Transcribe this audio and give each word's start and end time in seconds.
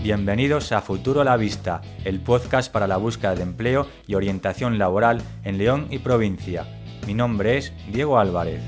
Bienvenidos 0.00 0.70
a 0.70 0.80
Futuro 0.80 1.22
a 1.22 1.24
la 1.24 1.36
Vista, 1.36 1.82
el 2.04 2.20
podcast 2.20 2.72
para 2.72 2.86
la 2.86 2.98
búsqueda 2.98 3.34
de 3.34 3.42
empleo 3.42 3.88
y 4.06 4.14
orientación 4.14 4.78
laboral 4.78 5.20
en 5.42 5.58
León 5.58 5.88
y 5.90 5.98
provincia. 5.98 6.66
Mi 7.04 7.14
nombre 7.14 7.58
es 7.58 7.72
Diego 7.90 8.16
Álvarez. 8.16 8.62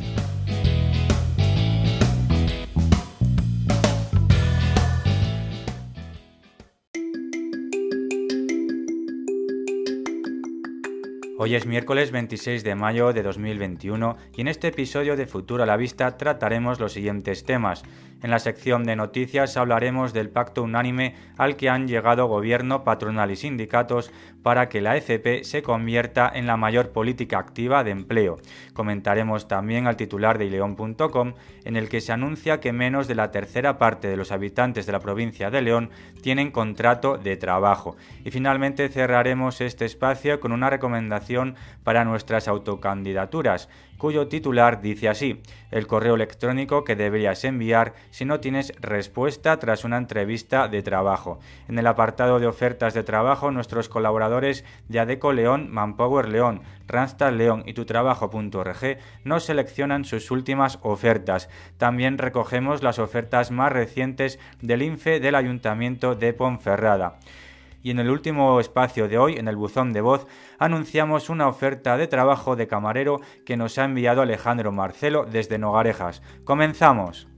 Hoy 11.43 11.55
es 11.55 11.65
miércoles 11.65 12.11
26 12.11 12.65
de 12.65 12.75
mayo 12.75 13.15
de 13.15 13.23
2021 13.23 14.17
y 14.37 14.43
en 14.43 14.49
este 14.49 14.69
episodio 14.69 15.17
de 15.17 15.27
Futuro 15.27 15.63
a 15.63 15.67
la 15.67 15.79
Vista 15.79 16.19
trataremos 16.19 16.81
los 16.81 16.93
siguientes 16.93 17.45
temas. 17.45 17.83
En 18.23 18.31
la 18.31 18.39
sección 18.39 18.85
de 18.85 18.97
noticias 18.97 19.57
hablaremos 19.57 20.13
del 20.13 20.29
pacto 20.29 20.63
unánime 20.63 21.15
al 21.39 21.57
que 21.57 21.71
han 21.71 21.89
llegado 21.89 22.27
gobierno, 22.27 22.85
patronal 22.85 23.31
y 23.31 23.37
sindicatos 23.37 24.13
para 24.43 24.69
que 24.69 24.81
la 24.81 24.97
FP 24.97 25.45
se 25.45 25.63
convierta 25.63 26.31
en 26.33 26.47
la 26.47 26.57
mayor 26.57 26.91
política 26.91 27.39
activa 27.39 27.83
de 27.83 27.93
empleo. 27.93 28.39
Comentaremos 28.75 29.49
también 29.49 29.87
al 29.87 29.97
titular 29.97 30.39
de 30.39 30.47
ileón.com 30.47 31.35
en 31.65 31.77
el 31.77 31.89
que 31.89 32.01
se 32.01 32.13
anuncia 32.13 32.61
que 32.61 32.73
menos 32.73 33.09
de 33.09 33.15
la 33.15 33.31
tercera 33.31 33.79
parte 33.79 34.09
de 34.09 34.17
los 34.17 34.33
habitantes 34.33 34.87
de 34.87 34.93
la 34.93 35.01
provincia 35.01 35.51
de 35.51 35.63
León 35.63 35.91
tienen 36.23 36.51
contrato 36.51 37.17
de 37.17 37.37
trabajo. 37.37 37.97
Y 38.25 38.31
finalmente 38.31 38.89
cerraremos 38.89 39.61
este 39.61 39.87
espacio 39.87 40.41
con 40.41 40.53
una 40.53 40.69
recomendación 40.69 41.57
para 41.85 42.05
nuestras 42.05 42.49
autocandidaturas 42.49 43.69
cuyo 44.01 44.27
titular 44.29 44.81
dice 44.81 45.09
así, 45.09 45.43
el 45.71 45.87
correo 45.87 46.15
electrónico 46.15 46.85
que 46.85 46.97
deberías 46.97 47.45
enviar 47.45 47.93
si 48.11 48.25
no 48.25 48.41
tienes 48.41 48.73
respuesta 48.81 49.59
tras 49.59 49.85
una 49.85 49.99
entrevista 49.99 50.69
de 50.69 50.83
trabajo. 50.83 51.39
En 51.69 51.79
el 51.79 51.87
apartado 51.87 52.41
de 52.41 52.47
ofertas 52.47 52.95
de 52.95 53.05
trabajo, 53.05 53.51
nuestros 53.51 53.91
colaboradores 53.91 54.65
de 54.89 55.01
Adeco 55.01 55.33
León, 55.35 55.71
Manpower 55.71 56.29
León, 56.29 56.63
Randstad 56.89 57.35
León 57.35 57.63
y 57.67 57.75
tutrabajo.org 57.75 58.99
nos 59.23 59.45
seleccionan 59.45 60.05
sus 60.05 60.31
últimas 60.31 60.79
ofertas. 60.83 61.51
También 61.77 62.17
recogemos 62.17 62.83
las 62.83 62.99
ofertas 62.99 63.51
más 63.51 63.71
recientes 63.71 64.39
del 64.63 64.83
INFE 64.83 65.21
del 65.21 65.35
Ayuntamiento 65.35 66.15
de 66.15 66.33
Ponferrada 66.33 67.19
y 67.83 67.91
en 67.91 67.99
el 67.99 68.11
último 68.11 68.61
espacio 68.61 69.09
de 69.09 69.19
hoy, 69.19 69.37
en 69.37 69.49
el 69.49 69.57
buzón 69.57 69.93
de 69.93 70.01
voz, 70.01 70.27
anunciamos 70.59 71.31
una 71.31 71.49
oferta 71.49 71.97
de 71.97 72.07
trabajo 72.07 72.57
de 72.57 72.67
camarero 72.67 73.21
que 73.45 73.57
nos 73.57 73.79
ha 73.79 73.85
enviado 73.85 74.23
Alejandro 74.23 74.73
Marcelo 74.73 75.25
desde 75.25 75.59
Nogarejas. 75.59 76.23
¡Comenzamos! 76.45 77.29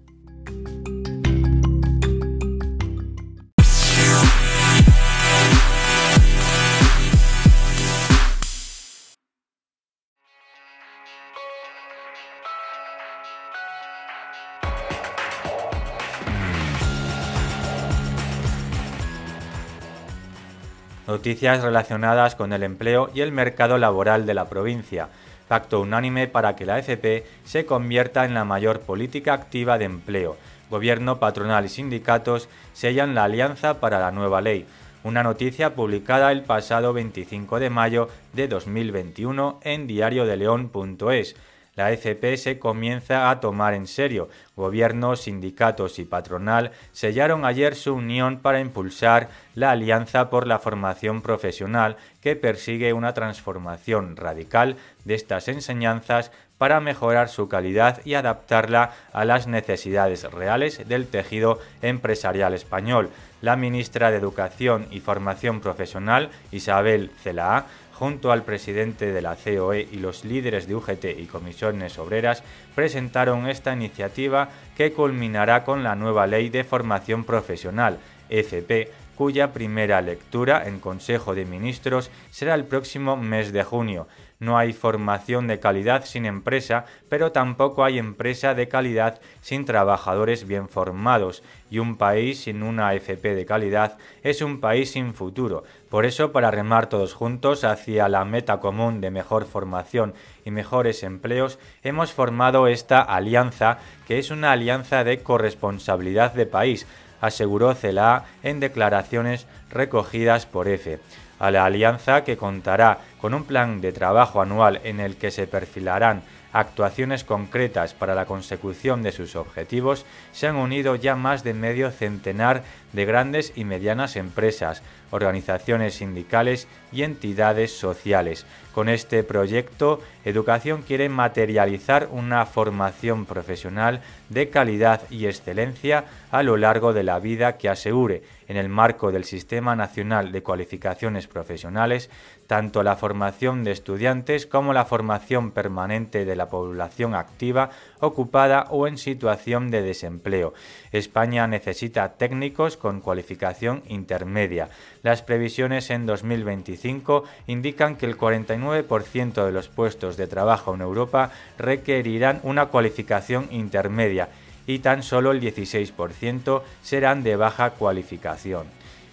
Noticias 21.13 21.63
relacionadas 21.63 22.35
con 22.37 22.55
el 22.55 22.63
empleo 22.63 23.11
y 23.15 23.21
el 23.21 23.33
mercado 23.33 23.77
laboral 23.77 24.25
de 24.25 24.33
la 24.33 24.49
provincia. 24.49 25.11
Pacto 25.47 25.83
unánime 25.83 26.27
para 26.27 26.57
que 26.57 26.65
la 26.65 26.79
FP 26.79 27.27
se 27.45 27.67
convierta 27.67 28.25
en 28.25 28.33
la 28.33 28.47
mayor 28.47 28.81
política 28.81 29.35
activa 29.35 29.77
de 29.77 29.85
empleo. 29.85 30.39
Gobierno, 30.71 31.19
patronal 31.19 31.67
y 31.67 31.69
sindicatos 31.69 32.49
sellan 32.73 33.15
la 33.15 33.25
alianza 33.25 33.79
para 33.79 34.01
la 34.01 34.11
nueva 34.11 34.41
ley. 34.41 34.65
Una 35.05 35.23
noticia 35.23 35.75
publicada 35.75 36.33
el 36.33 36.45
pasado 36.45 36.95
25 36.95 37.61
de 37.61 37.69
mayo 37.69 38.09
de 38.33 38.49
2021 38.49 39.61
en 39.65 39.87
diariodeleón.es 39.87 41.37
la 41.75 41.91
FP 41.91 42.37
se 42.37 42.59
comienza 42.59 43.31
a 43.31 43.41
tomar 43.41 43.75
en 43.75 43.87
serio. 43.87 44.29
Gobierno, 44.57 45.17
sindicatos 45.17 45.99
y 45.99 46.05
patronal 46.05 46.73
sellaron 46.93 47.45
ayer 47.47 47.75
su 47.75 47.95
unión 47.95 48.41
para 48.41 48.61
impulsar 48.61 49.31
la 49.55 49.71
Alianza 49.71 50.29
por 50.29 50.47
la 50.47 50.59
Formación 50.59 51.23
Profesional 51.23 51.97
que 52.21 52.37
persigue 52.37 52.93
una 52.93 53.15
transformación 53.15 54.17
radical 54.17 54.77
de 55.05 55.15
estas 55.15 55.49
enseñanzas 55.49 56.31
para 56.59 56.79
mejorar 56.79 57.29
su 57.29 57.49
calidad 57.49 58.01
y 58.05 58.15
adaptarla 58.15 58.93
a 59.13 59.25
las 59.25 59.49
necesidades 59.49 60.31
reales 60.31 60.87
del 60.87 61.09
tejido 61.09 61.59
empresarial 61.81 62.55
español. 62.55 63.11
La 63.41 63.57
ministra 63.57 64.13
de 64.13 64.19
Educación 64.19 64.87
y 64.93 65.01
Formación 65.01 65.61
Profesional, 65.61 66.31
Isabel 66.53 67.11
Celaá, 67.21 67.67
junto 68.03 68.33
al 68.33 68.43
presidente 68.43 69.13
de 69.13 69.23
la 69.23 69.37
COE 69.37 69.87
y 69.93 69.99
los 69.99 70.25
líderes 70.25 70.67
de 70.67 70.75
UGT 70.75 71.05
y 71.21 71.27
comisiones 71.27 72.01
obreras, 72.01 72.43
presentaron 72.75 73.47
esta 73.49 73.73
iniciativa 73.73 74.49
que 74.77 74.93
culminará 74.93 75.63
con 75.63 75.85
la 75.85 75.95
nueva 75.95 76.27
Ley 76.27 76.49
de 76.49 76.65
Formación 76.65 77.23
Profesional, 77.23 78.01
FP, 78.29 78.91
cuya 79.17 79.53
primera 79.53 80.01
lectura 80.01 80.67
en 80.67 80.81
Consejo 80.81 81.35
de 81.35 81.45
Ministros 81.45 82.11
será 82.31 82.55
el 82.55 82.65
próximo 82.65 83.17
mes 83.17 83.53
de 83.53 83.63
junio. 83.65 84.09
No 84.43 84.59
hay 84.59 84.73
formación 84.73 85.47
de 85.47 85.61
calidad 85.61 86.05
sin 86.05 86.27
empresa, 86.27 86.85
pero 87.09 87.31
tampoco 87.31 87.85
hay 87.85 88.01
empresa 88.01 88.55
de 88.55 88.67
calidad 88.67 89.21
sin 89.41 89.65
trabajadores 89.65 90.49
bien 90.49 90.69
formados. 90.69 91.45
Y 91.71 91.79
un 91.79 91.97
país 91.97 92.41
sin 92.43 92.65
una 92.65 92.93
FP 92.95 93.37
de 93.37 93.47
calidad 93.47 93.99
es 94.25 94.43
un 94.43 94.59
país 94.59 94.91
sin 94.91 95.15
futuro. 95.15 95.63
Por 95.89 96.07
eso, 96.07 96.33
para 96.33 96.51
remar 96.51 96.89
todos 96.89 97.15
juntos 97.15 97.63
hacia 97.63 98.09
la 98.09 98.25
meta 98.25 98.59
común 98.59 99.01
de 99.01 99.13
mejor 99.13 99.45
formación 99.45 100.13
y 100.45 100.51
mejores 100.51 101.05
empleos, 101.05 101.61
hemos 101.85 102.13
formado 102.13 102.67
esta 102.67 103.01
alianza, 103.01 103.79
que 104.09 104.19
es 104.19 104.33
una 104.33 104.51
alianza 104.51 105.05
de 105.05 105.23
corresponsabilidad 105.23 106.33
de 106.33 106.47
país, 106.47 106.89
aseguró 107.23 107.75
CELA 107.75 108.25
en 108.43 108.61
declaraciones 108.61 109.47
recogidas 109.71 110.45
por 110.45 110.69
EFE 110.69 111.01
a 111.39 111.51
la 111.51 111.65
alianza 111.65 112.23
que 112.23 112.37
contará 112.37 112.99
con 113.21 113.35
un 113.35 113.43
plan 113.43 113.81
de 113.81 113.93
trabajo 113.93 114.41
anual 114.41 114.81
en 114.85 115.01
el 115.01 115.17
que 115.17 115.33
se 115.33 115.49
perfilarán 115.49 116.23
actuaciones 116.53 117.25
concretas 117.25 117.95
para 117.95 118.15
la 118.15 118.27
consecución 118.27 119.03
de 119.03 119.11
sus 119.11 119.35
objetivos, 119.37 120.07
se 120.33 120.47
han 120.47 120.57
unido 120.57 120.95
ya 120.95 121.17
más 121.17 121.43
de 121.43 121.55
medio 121.55 121.91
centenar 121.91 122.63
de 122.93 123.05
grandes 123.05 123.53
y 123.57 123.65
medianas 123.65 124.17
empresas, 124.17 124.83
organizaciones 125.11 125.95
sindicales 125.95 126.69
y 126.91 127.03
entidades 127.03 127.77
sociales. 127.77 128.47
Con 128.73 128.89
este 128.89 129.23
proyecto, 129.23 130.01
Educación 130.25 130.83
quiere 130.83 131.09
materializar 131.09 132.09
una 132.11 132.47
formación 132.47 133.27
profesional 133.27 134.01
de 134.29 134.51
calidad 134.51 135.03
y 135.11 135.27
excelencia 135.27 136.05
a 136.31 136.43
lo 136.43 136.57
largo 136.57 136.93
de 136.93 137.03
la 137.03 137.19
vida 137.19 137.59
que 137.59 137.69
asegure, 137.69 138.23
en 138.49 138.57
el 138.57 138.69
marco 138.69 139.13
del 139.13 139.25
Sistema 139.25 139.75
Nacional 139.75 140.31
de 140.31 140.43
Cualificaciones 140.43 141.27
Profesionales, 141.27 142.09
tanto 142.47 142.83
la 142.83 142.97
formación 142.97 143.65
de 143.65 143.73
estudiantes 143.73 144.47
como 144.47 144.73
la 144.73 144.85
formación 144.85 145.51
permanente 145.51 146.25
de 146.25 146.37
la 146.37 146.49
población 146.49 147.15
activa, 147.15 147.71
ocupada 148.01 148.67
o 148.71 148.87
en 148.87 148.99
situación 148.99 149.71
de 149.71 149.83
desempleo. 149.83 150.55
España 150.93 151.47
necesita 151.47 152.13
técnicos 152.13 152.77
con 152.83 153.01
cualificación 153.01 153.85
intermedia. 153.87 154.69
Las 155.05 155.23
previsiones 155.23 155.89
en 155.91 156.05
2025 156.05 157.23
indican 157.47 157.95
que 157.95 158.07
el 158.07 158.19
49% 158.19 159.47
de 159.47 159.53
los 159.53 159.69
puestos 159.69 160.17
de 160.17 160.27
trabajo 160.27 160.75
en 160.75 160.81
Europa 160.81 161.31
requerirán 161.59 162.41
una 162.43 162.67
cualificación 162.67 163.47
intermedia 163.53 164.29
y 164.67 164.81
tan 164.81 165.05
solo 165.05 165.31
el 165.31 165.41
16% 165.41 166.63
serán 166.83 167.23
de 167.23 167.37
baja 167.37 167.71
cualificación. 167.71 168.67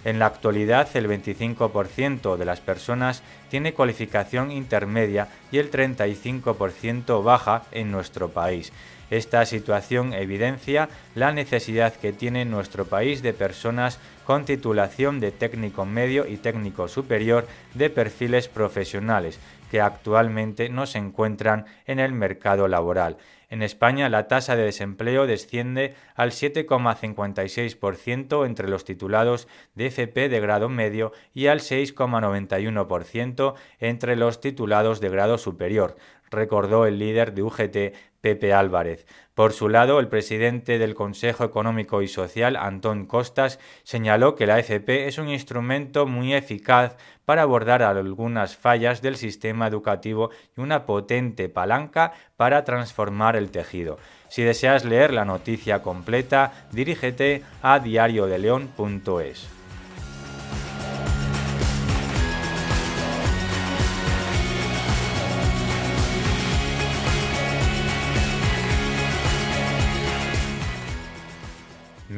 En 0.03 0.17
la 0.17 0.27
actualidad, 0.27 0.87
el 0.95 1.07
25% 1.07 2.37
de 2.37 2.45
las 2.45 2.61
personas 2.61 3.21
tiene 3.49 3.73
cualificación 3.73 4.51
intermedia 4.51 5.27
y 5.51 5.57
el 5.57 5.69
35% 5.69 7.23
baja 7.23 7.63
en 7.71 7.91
nuestro 7.91 8.29
país. 8.29 8.71
Esta 9.09 9.45
situación 9.45 10.13
evidencia 10.13 10.89
la 11.15 11.31
necesidad 11.31 11.95
que 11.95 12.13
tiene 12.13 12.45
nuestro 12.45 12.85
país 12.85 13.23
de 13.23 13.33
personas 13.33 13.99
con 14.23 14.45
titulación 14.45 15.19
de 15.19 15.31
técnico 15.31 15.83
medio 15.85 16.27
y 16.27 16.37
técnico 16.37 16.87
superior 16.87 17.47
de 17.73 17.89
perfiles 17.89 18.47
profesionales 18.47 19.39
que 19.71 19.81
actualmente 19.81 20.69
no 20.69 20.85
se 20.85 20.99
encuentran 20.99 21.65
en 21.85 21.97
el 21.99 22.13
mercado 22.13 22.67
laboral. 22.67 23.17
En 23.49 23.63
España 23.63 24.09
la 24.09 24.27
tasa 24.27 24.55
de 24.55 24.61
desempleo 24.63 25.25
desciende 25.25 25.95
al 26.13 26.29
7,56% 26.29 28.45
entre 28.45 28.69
los 28.69 28.85
titulados 28.85 29.47
de 29.73 29.87
FP 29.87 30.29
de 30.29 30.39
grado 30.39 30.69
medio 30.69 31.13
y 31.33 31.47
al 31.47 31.61
6,91% 31.61 33.55
entre 33.79 34.15
los 34.15 34.39
titulados 34.39 35.01
de 35.01 35.09
grado 35.09 35.39
superior, 35.39 35.95
recordó 36.29 36.85
el 36.85 36.99
líder 36.99 37.33
de 37.33 37.41
UGT 37.41 37.77
Pepe 38.21 38.53
Álvarez. 38.53 39.05
Por 39.33 39.53
su 39.53 39.69
lado, 39.69 39.99
el 39.99 40.09
presidente 40.09 40.79
del 40.79 40.95
Consejo 40.95 41.43
Económico 41.45 42.01
y 42.01 42.07
Social, 42.07 42.55
Antón 42.55 43.05
Costas, 43.05 43.59
señaló 43.83 44.35
que 44.35 44.45
la 44.45 44.59
FP 44.59 45.07
es 45.07 45.17
un 45.17 45.29
instrumento 45.29 46.05
muy 46.05 46.33
eficaz 46.33 46.97
para 47.23 47.43
abordar 47.43 47.83
algunas 47.83 48.57
fallas 48.57 49.01
del 49.01 49.15
sistema 49.15 49.67
educativo 49.67 50.31
y 50.57 50.61
una 50.61 50.85
potente 50.85 51.47
palanca 51.47 52.13
para 52.35 52.63
transformar 52.63 53.35
el 53.35 53.51
tejido. 53.51 53.97
Si 54.27 54.43
deseas 54.43 54.83
leer 54.83 55.13
la 55.13 55.25
noticia 55.25 55.81
completa, 55.81 56.67
dirígete 56.71 57.43
a 57.61 57.79
diariodeleon.es. 57.79 59.58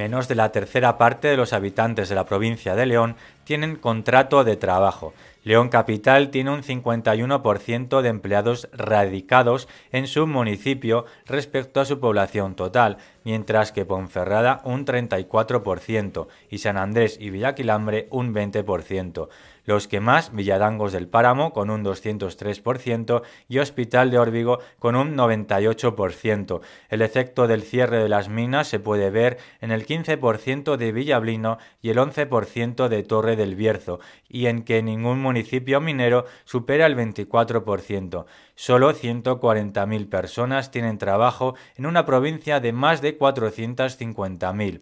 Menos 0.02 0.28
de 0.28 0.34
la 0.34 0.52
tercera 0.52 0.98
parte 0.98 1.28
de 1.28 1.38
los 1.38 1.54
habitantes 1.54 2.10
de 2.10 2.16
la 2.16 2.26
provincia 2.26 2.74
de 2.74 2.88
León 2.88 3.16
tienen 3.44 3.76
contrato 3.76 4.44
de 4.44 4.58
trabajo. 4.58 5.14
León 5.44 5.70
Capital 5.70 6.32
tiene 6.32 6.50
un 6.50 6.64
51% 6.64 8.02
de 8.02 8.10
empleados 8.10 8.68
radicados 8.74 9.68
en 9.92 10.08
su 10.08 10.26
municipio 10.26 11.06
respecto 11.28 11.82
a 11.82 11.86
su 11.86 12.00
población 12.00 12.56
total, 12.56 12.98
mientras 13.24 13.72
que 13.72 13.86
Ponferrada 13.86 14.62
un 14.64 14.88
34% 14.88 16.28
y 16.50 16.58
San 16.58 16.78
Andrés 16.78 17.18
y 17.20 17.30
Villaquilambre 17.30 18.08
un 18.10 18.34
20%. 18.34 19.30
Los 19.66 19.88
que 19.88 20.00
más, 20.00 20.34
Villadangos 20.34 20.92
del 20.92 21.08
Páramo 21.08 21.54
con 21.54 21.70
un 21.70 21.84
203% 21.84 23.22
y 23.48 23.60
Hospital 23.60 24.10
de 24.10 24.18
Órbigo 24.18 24.60
con 24.80 24.96
un 24.96 25.16
98%. 25.16 26.62
El 26.90 27.02
efecto 27.02 27.48
del 27.48 27.62
cierre 27.62 27.98
de 27.98 28.10
las 28.10 28.28
minas 28.28 28.68
se 28.68 28.80
puede 28.80 29.12
ver 29.12 29.38
en 29.60 29.72
el 29.72 29.86
15% 29.86 30.78
de 30.78 30.92
Villablino 30.92 31.60
y 31.82 31.90
el 31.90 31.98
11% 31.98 32.88
de 32.88 33.04
Torre 33.04 33.36
del 33.36 33.56
Bierzo, 33.56 34.00
y 34.28 34.48
en 34.48 34.64
que 34.64 34.82
ningún 34.82 35.22
municipio 35.22 35.80
minero 35.80 36.26
supera 36.46 36.88
el 36.88 36.96
24%. 36.96 38.26
Solo 38.56 38.94
140.000 38.94 40.10
personas 40.10 40.72
tienen 40.72 40.98
trabajo 40.98 41.56
en 41.76 41.86
una 41.86 42.06
provincia 42.06 42.60
de 42.60 42.74
más 42.74 43.02
de 43.02 43.18
450.000. 43.18 44.82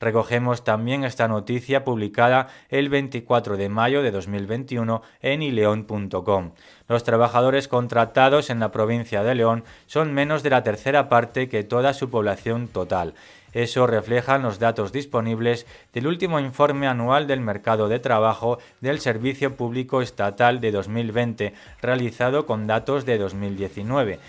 Recogemos 0.00 0.64
también 0.64 1.04
esta 1.04 1.28
noticia 1.28 1.84
publicada 1.84 2.48
el 2.70 2.88
24 2.88 3.58
de 3.58 3.68
mayo 3.68 4.02
de 4.02 4.10
2021 4.10 5.02
en 5.20 5.42
ileón.com. 5.42 6.52
Los 6.88 7.04
trabajadores 7.04 7.68
contratados 7.68 8.48
en 8.48 8.60
la 8.60 8.72
provincia 8.72 9.22
de 9.22 9.34
León 9.34 9.62
son 9.86 10.14
menos 10.14 10.42
de 10.42 10.50
la 10.50 10.62
tercera 10.62 11.10
parte 11.10 11.50
que 11.50 11.64
toda 11.64 11.92
su 11.92 12.08
población 12.08 12.66
total. 12.68 13.14
Eso 13.52 13.86
reflejan 13.86 14.42
los 14.42 14.58
datos 14.58 14.92
disponibles 14.92 15.66
del 15.92 16.06
último 16.06 16.40
informe 16.40 16.86
anual 16.86 17.26
del 17.26 17.40
mercado 17.40 17.88
de 17.88 17.98
trabajo 17.98 18.58
del 18.80 19.00
Servicio 19.00 19.56
Público 19.56 20.02
Estatal 20.02 20.60
de 20.60 20.70
2020, 20.70 21.52
realizado 21.82 22.46
con 22.46 22.66
datos 22.66 23.04
de 23.04 23.18
2019. 23.18 24.20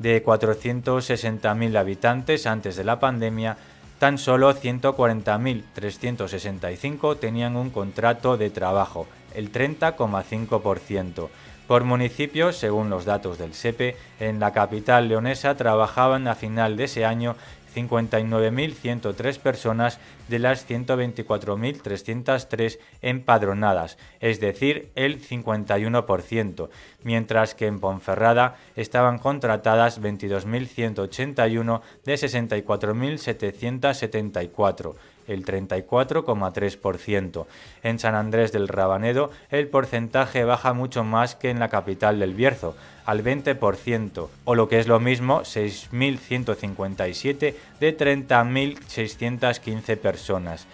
De 0.00 0.24
460.000 0.24 1.76
habitantes 1.76 2.46
antes 2.46 2.76
de 2.76 2.84
la 2.84 3.00
pandemia, 3.00 3.56
tan 3.98 4.18
solo 4.18 4.54
140.365 4.54 7.18
tenían 7.18 7.56
un 7.56 7.70
contrato 7.70 8.36
de 8.36 8.50
trabajo, 8.50 9.08
el 9.34 9.50
30,5%. 9.52 11.28
Por 11.66 11.84
municipio, 11.84 12.52
según 12.52 12.88
los 12.88 13.04
datos 13.04 13.36
del 13.36 13.52
SEPE, 13.52 13.96
en 14.20 14.38
la 14.40 14.54
capital 14.54 15.08
leonesa 15.08 15.54
trabajaban 15.54 16.26
a 16.26 16.34
final 16.34 16.78
de 16.78 16.84
ese 16.84 17.04
año 17.04 17.36
59.103 17.74 19.38
personas 19.38 19.98
de 20.28 20.38
las 20.38 20.66
124.303 20.68 22.78
empadronadas, 23.02 23.98
es 24.20 24.38
decir, 24.40 24.90
el 24.94 25.20
51%, 25.20 26.68
mientras 27.02 27.54
que 27.54 27.66
en 27.66 27.80
Ponferrada 27.80 28.56
estaban 28.76 29.18
contratadas 29.18 30.00
22.181 30.00 31.80
de 32.04 32.14
64.774 32.14 34.94
el 35.28 35.44
34,3%. 35.44 37.46
En 37.82 38.00
San 38.00 38.16
Andrés 38.16 38.52
del 38.52 38.68
Rabanedo 38.68 39.30
el 39.50 39.68
porcentaje 39.68 40.44
baja 40.44 40.72
mucho 40.72 41.04
más 41.04 41.34
que 41.36 41.50
en 41.50 41.60
la 41.60 41.68
capital 41.68 42.18
del 42.18 42.32
Bierzo, 42.34 42.74
al 43.06 43.22
20%, 43.24 44.28
o 44.44 44.54
lo 44.54 44.68
que 44.68 44.80
es 44.80 44.88
lo 44.88 45.00
mismo, 45.00 45.40
6.157 45.42 47.54
de 47.80 47.96
30.615 47.96 49.96
personas. 49.96 50.66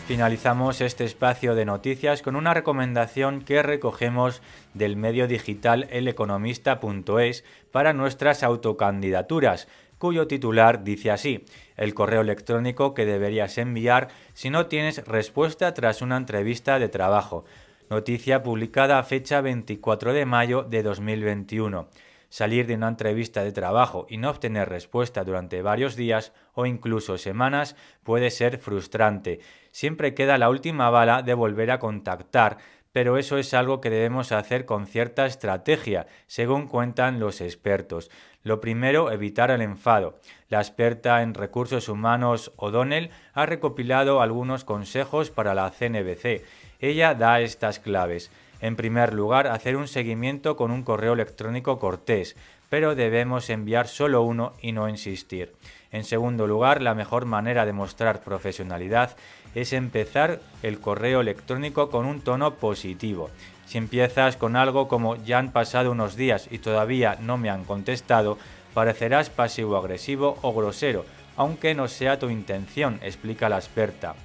Finalizamos 0.07 0.79
este 0.79 1.03
espacio 1.03 1.53
de 1.53 1.65
noticias 1.65 2.21
con 2.21 2.37
una 2.37 2.53
recomendación 2.53 3.41
que 3.41 3.61
recogemos 3.61 4.41
del 4.73 4.95
medio 4.95 5.27
digital 5.27 5.85
eleconomista.es 5.91 7.43
para 7.73 7.91
nuestras 7.91 8.41
autocandidaturas, 8.41 9.67
cuyo 9.97 10.25
titular 10.25 10.85
dice 10.85 11.11
así, 11.11 11.43
el 11.75 11.93
correo 11.93 12.21
electrónico 12.21 12.93
que 12.93 13.05
deberías 13.05 13.57
enviar 13.57 14.07
si 14.33 14.49
no 14.49 14.67
tienes 14.67 15.05
respuesta 15.05 15.73
tras 15.73 16.01
una 16.01 16.15
entrevista 16.15 16.79
de 16.79 16.87
trabajo. 16.87 17.43
Noticia 17.89 18.43
publicada 18.43 19.03
fecha 19.03 19.41
24 19.41 20.13
de 20.13 20.25
mayo 20.25 20.63
de 20.63 20.83
2021 20.83 21.89
salir 22.29 22.67
de 22.67 22.75
una 22.75 22.87
entrevista 22.87 23.43
de 23.43 23.51
trabajo 23.51 24.05
y 24.09 24.17
no 24.17 24.29
obtener 24.29 24.69
respuesta 24.69 25.23
durante 25.23 25.61
varios 25.61 25.95
días 25.95 26.33
o 26.53 26.65
incluso 26.65 27.17
semanas 27.17 27.75
puede 28.03 28.29
ser 28.31 28.57
frustrante. 28.57 29.39
Siempre 29.71 30.13
queda 30.13 30.37
la 30.37 30.49
última 30.49 30.89
bala 30.89 31.21
de 31.21 31.33
volver 31.33 31.71
a 31.71 31.79
contactar, 31.79 32.57
pero 32.91 33.17
eso 33.17 33.37
es 33.37 33.53
algo 33.53 33.79
que 33.79 33.89
debemos 33.91 34.31
hacer 34.31 34.65
con 34.65 34.87
cierta 34.87 35.25
estrategia, 35.25 36.07
según 36.25 36.67
cuentan 36.67 37.19
los 37.19 37.41
expertos. 37.41 38.09
Lo 38.41 38.59
primero, 38.59 39.11
evitar 39.11 39.51
el 39.51 39.61
enfado. 39.61 40.19
La 40.49 40.59
experta 40.59 41.21
en 41.21 41.33
recursos 41.33 41.89
humanos 41.89 42.53
O'Donnell 42.55 43.11
ha 43.33 43.45
recopilado 43.45 44.21
algunos 44.21 44.63
consejos 44.63 45.29
para 45.29 45.53
la 45.53 45.69
CNBC. 45.69 46.43
Ella 46.79 47.13
da 47.13 47.41
estas 47.41 47.79
claves. 47.79 48.31
En 48.59 48.75
primer 48.75 49.13
lugar, 49.13 49.47
hacer 49.47 49.75
un 49.75 49.87
seguimiento 49.87 50.55
con 50.55 50.71
un 50.71 50.83
correo 50.83 51.13
electrónico 51.13 51.77
cortés, 51.79 52.35
pero 52.69 52.95
debemos 52.95 53.49
enviar 53.49 53.87
solo 53.87 54.23
uno 54.23 54.53
y 54.61 54.71
no 54.71 54.89
insistir. 54.89 55.53
En 55.91 56.03
segundo 56.03 56.47
lugar, 56.47 56.81
la 56.81 56.95
mejor 56.95 57.25
manera 57.25 57.65
de 57.65 57.73
mostrar 57.73 58.21
profesionalidad 58.21 59.15
es 59.55 59.73
empezar 59.73 60.41
el 60.63 60.79
correo 60.79 61.21
electrónico 61.21 61.89
con 61.89 62.05
un 62.05 62.21
tono 62.21 62.55
positivo. 62.55 63.29
Si 63.65 63.77
empiezas 63.77 64.37
con 64.37 64.55
algo 64.55 64.87
como 64.87 65.15
ya 65.15 65.39
han 65.39 65.51
pasado 65.51 65.91
unos 65.91 66.15
días 66.15 66.47
y 66.51 66.59
todavía 66.59 67.17
no 67.21 67.37
me 67.37 67.49
han 67.49 67.63
contestado, 67.63 68.37
parecerás 68.73 69.29
pasivo-agresivo 69.29 70.37
o 70.41 70.53
grosero, 70.53 71.05
aunque 71.35 71.75
no 71.75 71.87
sea 71.87 72.19
tu 72.19 72.29
intención, 72.29 72.99
explica 73.01 73.49
la 73.49 73.57
experta. 73.57 74.15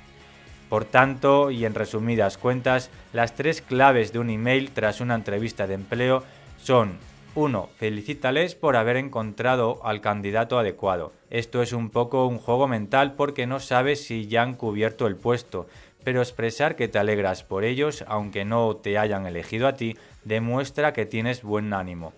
Por 0.73 0.87
tanto, 0.87 1.50
y 1.50 1.67
en 1.67 1.75
resumidas 1.75 2.38
cuentas, 2.38 2.88
las 3.12 3.35
tres 3.35 3.61
claves 3.61 4.11
de 4.14 4.21
un 4.21 4.31
email 4.31 4.71
tras 4.71 5.02
una 5.02 5.14
entrevista 5.14 5.67
de 5.67 5.75
empleo 5.75 6.23
son 6.57 6.97
1. 7.35 7.69
Felicítales 7.76 8.55
por 8.55 8.76
haber 8.76 8.97
encontrado 8.97 9.85
al 9.85 10.00
candidato 10.00 10.59
adecuado. 10.59 11.12
Esto 11.29 11.61
es 11.61 11.75
un 11.75 11.91
poco 11.91 12.26
un 12.26 12.38
juego 12.38 12.69
mental 12.69 13.17
porque 13.17 13.47
no 13.47 13.61
sabes 13.61 14.02
si 14.02 14.29
ya 14.29 14.41
han 14.41 14.55
cubierto 14.55 15.07
el 15.07 15.17
puesto, 15.17 15.67
pero 16.05 16.23
expresar 16.23 16.75
que 16.75 16.88
te 16.88 16.99
alegras 16.99 17.45
por 17.45 17.64
ellos, 17.64 18.02
aunque 18.09 18.47
no 18.47 18.75
te 18.76 18.97
hayan 18.97 19.26
elegido 19.26 19.69
a 19.69 19.75
ti, 19.75 19.99
demuestra 20.25 20.95
que 20.95 21.05
tienes 21.05 21.43
buen 21.43 21.75
ánimo. 21.75 22.14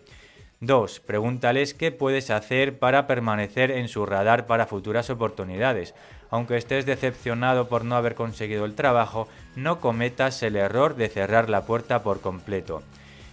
2. 0.61 1.00
Pregúntales 1.00 1.75
qué 1.75 1.90
puedes 1.90 2.30
hacer 2.30 2.78
para 2.78 3.06
permanecer 3.06 3.70
en 3.70 3.88
su 3.88 4.06
radar 4.06 4.46
para 4.46 4.66
futuras 4.66 5.11
oportunidades. 5.11 5.94
Aunque 6.31 6.57
estés 6.57 6.87
decepcionado 6.87 7.69
por 7.69 7.85
no 7.85 7.97
haber 7.97 8.14
conseguido 8.14 8.64
el 8.64 8.75
trabajo, 8.75 9.28
no 9.57 9.81
cometas 9.81 10.43
el 10.43 10.57
error 10.57 10.97
de 10.97 11.09
cerrar 11.09 11.49
la 11.49 11.62
puerta 11.62 12.02
por 12.02 12.21
completo. 12.21 12.83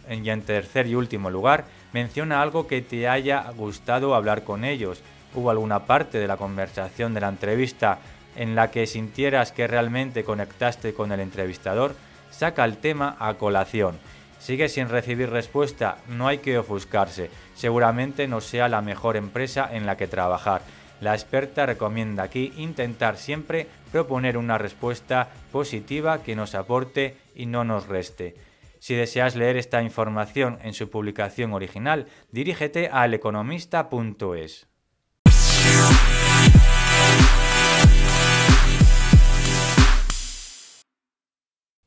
Y 0.10 0.30
en 0.30 0.42
tercer 0.42 0.88
y 0.88 0.96
último 0.96 1.30
lugar, 1.30 1.66
menciona 1.94 2.42
algo 2.42 2.68
que 2.68 2.82
te 2.82 3.08
haya 3.08 3.50
gustado 3.56 4.16
hablar 4.16 4.44
con 4.44 4.66
ellos. 4.66 5.02
¿Hubo 5.34 5.50
alguna 5.50 5.86
parte 5.86 6.20
de 6.20 6.28
la 6.28 6.38
conversación 6.38 7.14
de 7.14 7.22
la 7.22 7.30
entrevista 7.30 8.00
en 8.36 8.56
la 8.56 8.72
que 8.72 8.88
sintieras 8.88 9.52
que 9.52 9.68
realmente 9.68 10.24
conectaste 10.24 10.94
con 10.94 11.12
el 11.12 11.22
entrevistador? 11.22 11.96
Saca 12.30 12.66
el 12.66 12.78
tema 12.78 13.16
a 13.20 13.34
colación. 13.36 13.98
Sigue 14.40 14.70
sin 14.70 14.90
recibir 14.90 15.30
respuesta, 15.30 15.98
no 16.08 16.28
hay 16.28 16.40
que 16.40 16.58
ofuscarse. 16.58 17.30
Seguramente 17.56 18.28
no 18.28 18.42
sea 18.42 18.68
la 18.68 18.82
mejor 18.82 19.16
empresa 19.16 19.70
en 19.72 19.86
la 19.86 19.98
que 19.98 20.08
trabajar. 20.08 20.62
La 21.02 21.16
experta 21.16 21.66
recomienda 21.66 22.22
aquí 22.22 22.54
intentar 22.58 23.18
siempre 23.18 23.68
proponer 23.92 24.38
una 24.38 24.60
respuesta 24.60 25.30
positiva 25.52 26.22
que 26.22 26.36
nos 26.36 26.54
aporte 26.54 27.18
y 27.36 27.48
no 27.48 27.64
nos 27.64 27.88
reste. 27.88 28.36
Si 28.80 28.94
deseas 28.94 29.36
leer 29.36 29.58
esta 29.58 29.82
información 29.82 30.60
en 30.62 30.74
su 30.74 30.92
publicación 30.92 31.54
original, 31.54 32.06
dirígete 32.32 32.90
a 32.94 33.06
eleconomista.es. 33.06 34.68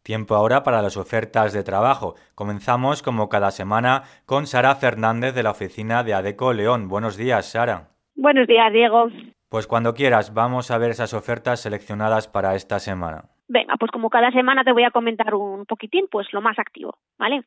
Tiempo 0.02 0.34
ahora 0.34 0.64
para 0.64 0.82
las 0.82 0.96
ofertas 0.96 1.52
de 1.52 1.62
trabajo. 1.62 2.16
Comenzamos 2.34 3.02
como 3.02 3.28
cada 3.28 3.52
semana 3.52 4.02
con 4.26 4.46
Sara 4.46 4.74
Fernández 4.74 5.34
de 5.34 5.44
la 5.44 5.52
oficina 5.52 6.02
de 6.02 6.14
Adeco 6.14 6.52
León. 6.52 6.88
Buenos 6.88 7.16
días, 7.16 7.46
Sara. 7.46 7.93
Buenos 8.16 8.46
días, 8.46 8.72
Diego. 8.72 9.08
Pues 9.48 9.66
cuando 9.66 9.94
quieras, 9.94 10.34
vamos 10.34 10.70
a 10.70 10.78
ver 10.78 10.90
esas 10.90 11.14
ofertas 11.14 11.62
seleccionadas 11.62 12.28
para 12.28 12.54
esta 12.54 12.78
semana. 12.78 13.24
Venga, 13.48 13.76
pues 13.78 13.90
como 13.90 14.10
cada 14.10 14.30
semana 14.30 14.64
te 14.64 14.72
voy 14.72 14.84
a 14.84 14.90
comentar 14.90 15.34
un 15.34 15.66
poquitín, 15.66 16.06
pues 16.10 16.32
lo 16.32 16.40
más 16.40 16.58
activo, 16.58 16.96
¿vale? 17.18 17.42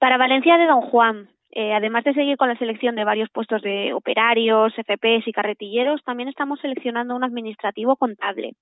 Para 0.00 0.16
Valencia 0.16 0.56
de 0.56 0.66
Don 0.66 0.80
Juan, 0.80 1.28
eh, 1.50 1.74
además 1.74 2.04
de 2.04 2.14
seguir 2.14 2.36
con 2.36 2.48
la 2.48 2.58
selección 2.58 2.96
de 2.96 3.04
varios 3.04 3.30
puestos 3.30 3.62
de 3.62 3.92
operarios, 3.92 4.74
FPs 4.74 5.26
y 5.26 5.32
carretilleros, 5.32 6.02
también 6.04 6.28
estamos 6.28 6.60
seleccionando 6.60 7.14
un 7.14 7.24
administrativo 7.24 7.96
contable 7.96 8.54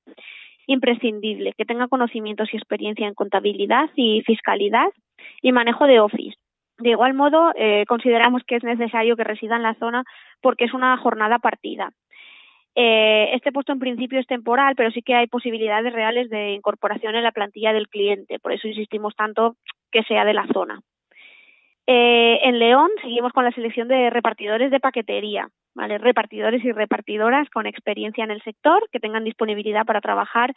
imprescindible, 0.67 1.53
que 1.57 1.65
tenga 1.65 1.89
conocimientos 1.89 2.49
y 2.53 2.57
experiencia 2.57 3.07
en 3.07 3.15
contabilidad 3.15 3.91
y 3.97 4.23
fiscalidad 4.23 4.87
y 5.43 5.53
manejo 5.53 5.87
de 5.87 6.01
Office. 6.01 6.37
De 6.78 6.90
igual 6.90 7.14
modo, 7.14 7.52
eh, 7.57 7.85
consideramos 7.87 8.43
que 8.45 8.57
es 8.57 8.64
necesario 8.64 9.16
que 9.16 9.25
resida 9.25 9.57
en 9.57 9.62
la 9.62 9.75
zona 9.75 10.04
porque 10.40 10.64
es 10.64 10.75
una 10.75 10.97
jornada 10.97 11.38
partida. 11.38 11.93
Eh, 12.75 13.31
este 13.35 13.52
puesto 13.52 13.73
en 13.73 13.78
principio 13.78 14.19
es 14.19 14.26
temporal, 14.26 14.75
pero 14.76 14.90
sí 14.90 15.00
que 15.02 15.14
hay 15.14 15.28
posibilidades 15.28 15.93
reales 15.93 16.28
de 16.28 16.52
incorporación 16.52 17.14
en 17.14 17.23
la 17.23 17.31
plantilla 17.33 17.73
del 17.73 17.88
cliente. 17.88 18.40
Por 18.40 18.52
eso 18.52 18.66
insistimos 18.66 19.14
tanto 19.14 19.57
que 19.93 20.02
sea 20.02 20.25
de 20.25 20.35
la 20.35 20.47
zona. 20.52 20.81
Eh, 21.87 22.40
en 22.43 22.59
León 22.59 22.90
seguimos 23.02 23.33
con 23.33 23.45
la 23.45 23.52
selección 23.52 23.88
de 23.88 24.11
repartidores 24.11 24.71
de 24.71 24.81
paquetería, 24.81 25.49
¿vale? 25.75 25.99
Repartidores 25.99 26.64
y 26.64 26.73
repartidoras 26.73 27.49
con 27.50 27.66
experiencia 27.66 28.25
en 28.25 28.31
el 28.31 28.43
sector 28.43 28.88
que 28.90 29.00
tengan 29.00 29.23
disponibilidad 29.23 29.85
para 29.85 30.00
trabajar, 30.00 30.54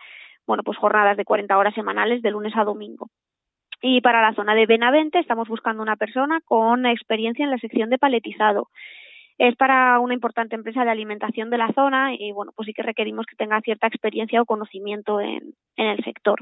bueno, 0.47 0.63
pues 0.63 0.77
jornadas 0.77 1.17
de 1.17 1.25
40 1.25 1.57
horas 1.57 1.75
semanales 1.75 2.21
de 2.21 2.31
lunes 2.31 2.53
a 2.55 2.63
domingo. 2.63 3.09
Y 3.81 4.01
para 4.01 4.22
la 4.22 4.34
zona 4.34 4.55
de 4.55 4.65
Benavente 4.65 5.19
estamos 5.19 5.48
buscando 5.48 5.84
una 5.84 5.96
persona 5.96 6.39
con 6.46 6.86
experiencia 6.86 7.46
en 7.46 7.51
la 7.51 7.60
sección 7.60 7.89
de 7.89 7.98
paletizado 7.98 8.69
es 9.38 9.55
para 9.55 10.00
una 10.00 10.13
importante 10.13 10.55
empresa 10.55 10.84
de 10.84 10.91
alimentación 10.91 11.50
de 11.50 11.57
la 11.57 11.72
zona 11.74 12.13
y 12.15 12.31
bueno, 12.31 12.51
pues 12.55 12.65
sí 12.65 12.74
que 12.74 12.81
requerimos 12.81 13.25
que 13.25 13.36
tenga 13.36 13.62
cierta 13.62 13.88
experiencia 13.88 14.41
o 14.41 14.46
conocimiento 14.46 15.22
en, 15.22 15.53
en 15.75 15.88
el 15.88 16.03
sector. 16.03 16.41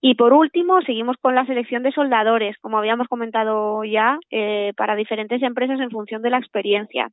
Y 0.00 0.14
por 0.14 0.32
último, 0.32 0.80
seguimos 0.80 1.18
con 1.18 1.34
la 1.34 1.44
selección 1.44 1.82
de 1.82 1.92
soldadores, 1.92 2.56
como 2.58 2.78
habíamos 2.78 3.06
comentado 3.06 3.84
ya, 3.84 4.18
eh, 4.30 4.72
para 4.76 4.96
diferentes 4.96 5.42
empresas 5.42 5.78
en 5.78 5.90
función 5.90 6.22
de 6.22 6.30
la 6.30 6.38
experiencia. 6.38 7.10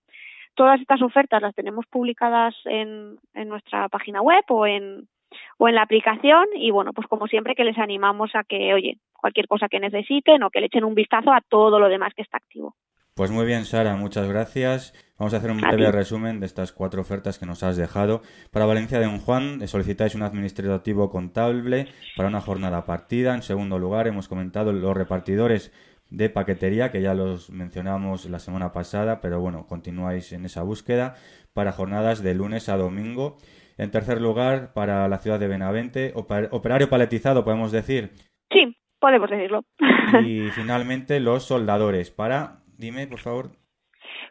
Todas 0.55 0.79
estas 0.79 1.01
ofertas 1.01 1.41
las 1.41 1.53
tenemos 1.53 1.85
publicadas 1.87 2.55
en, 2.63 3.17
en 3.33 3.49
nuestra 3.49 3.89
página 3.89 4.21
web 4.21 4.43
o 4.47 4.65
en, 4.65 5.09
o 5.57 5.67
en 5.67 5.75
la 5.75 5.81
aplicación 5.81 6.45
y 6.55 6.71
bueno, 6.71 6.93
pues 6.93 7.07
como 7.07 7.27
siempre 7.27 7.55
que 7.55 7.65
les 7.65 7.77
animamos 7.77 8.33
a 8.35 8.45
que, 8.45 8.73
oye, 8.73 8.97
cualquier 9.17 9.47
cosa 9.47 9.67
que 9.67 9.79
necesiten 9.79 10.43
o 10.43 10.49
que 10.49 10.59
le 10.59 10.67
echen 10.67 10.83
un 10.83 10.95
vistazo 10.95 11.31
a 11.31 11.41
todo 11.41 11.79
lo 11.79 11.89
demás 11.89 12.13
que 12.15 12.21
está 12.21 12.37
activo. 12.37 12.75
Pues 13.17 13.31
muy 13.31 13.47
bien, 13.47 13.65
Sara, 13.65 13.95
muchas 13.95 14.29
gracias. 14.29 14.93
Vamos 15.17 15.33
a 15.33 15.37
hacer 15.37 15.49
un 15.49 15.59
breve 15.59 15.91
resumen 15.91 16.39
de 16.39 16.45
estas 16.45 16.71
cuatro 16.71 17.01
ofertas 17.01 17.39
que 17.39 17.47
nos 17.47 17.63
has 17.63 17.75
dejado. 17.75 18.21
Para 18.51 18.67
Valencia 18.67 18.99
de 18.99 19.05
Don 19.05 19.17
Juan, 19.17 19.59
eh, 19.63 19.67
solicitáis 19.67 20.13
un 20.13 20.21
administrativo 20.21 21.09
contable 21.09 21.87
para 22.15 22.29
una 22.29 22.41
jornada 22.41 22.85
partida. 22.85 23.33
En 23.33 23.41
segundo 23.41 23.79
lugar, 23.79 24.05
hemos 24.07 24.27
comentado 24.27 24.71
los 24.71 24.95
repartidores 24.95 25.73
de 26.11 26.29
paquetería, 26.29 26.91
que 26.91 27.01
ya 27.01 27.15
los 27.15 27.49
mencionamos 27.49 28.29
la 28.29 28.37
semana 28.37 28.71
pasada, 28.71 29.19
pero 29.19 29.39
bueno, 29.41 29.65
continuáis 29.65 30.31
en 30.31 30.45
esa 30.45 30.61
búsqueda 30.61 31.15
para 31.53 31.71
jornadas 31.71 32.21
de 32.21 32.35
lunes 32.35 32.69
a 32.69 32.77
domingo. 32.77 33.39
En 33.79 33.89
tercer 33.89 34.21
lugar, 34.21 34.73
para 34.73 35.07
la 35.07 35.17
ciudad 35.17 35.39
de 35.39 35.47
Benavente, 35.47 36.13
operario 36.15 36.87
paletizado, 36.87 37.43
podemos 37.43 37.71
decir. 37.71 38.11
Sí, 38.51 38.77
podemos 38.99 39.29
decirlo. 39.29 39.63
Y 40.25 40.49
finalmente, 40.51 41.19
los 41.19 41.43
soldadores 41.43 42.11
para 42.11 42.61
Dime, 42.77 43.07
por 43.07 43.19
favor. 43.19 43.51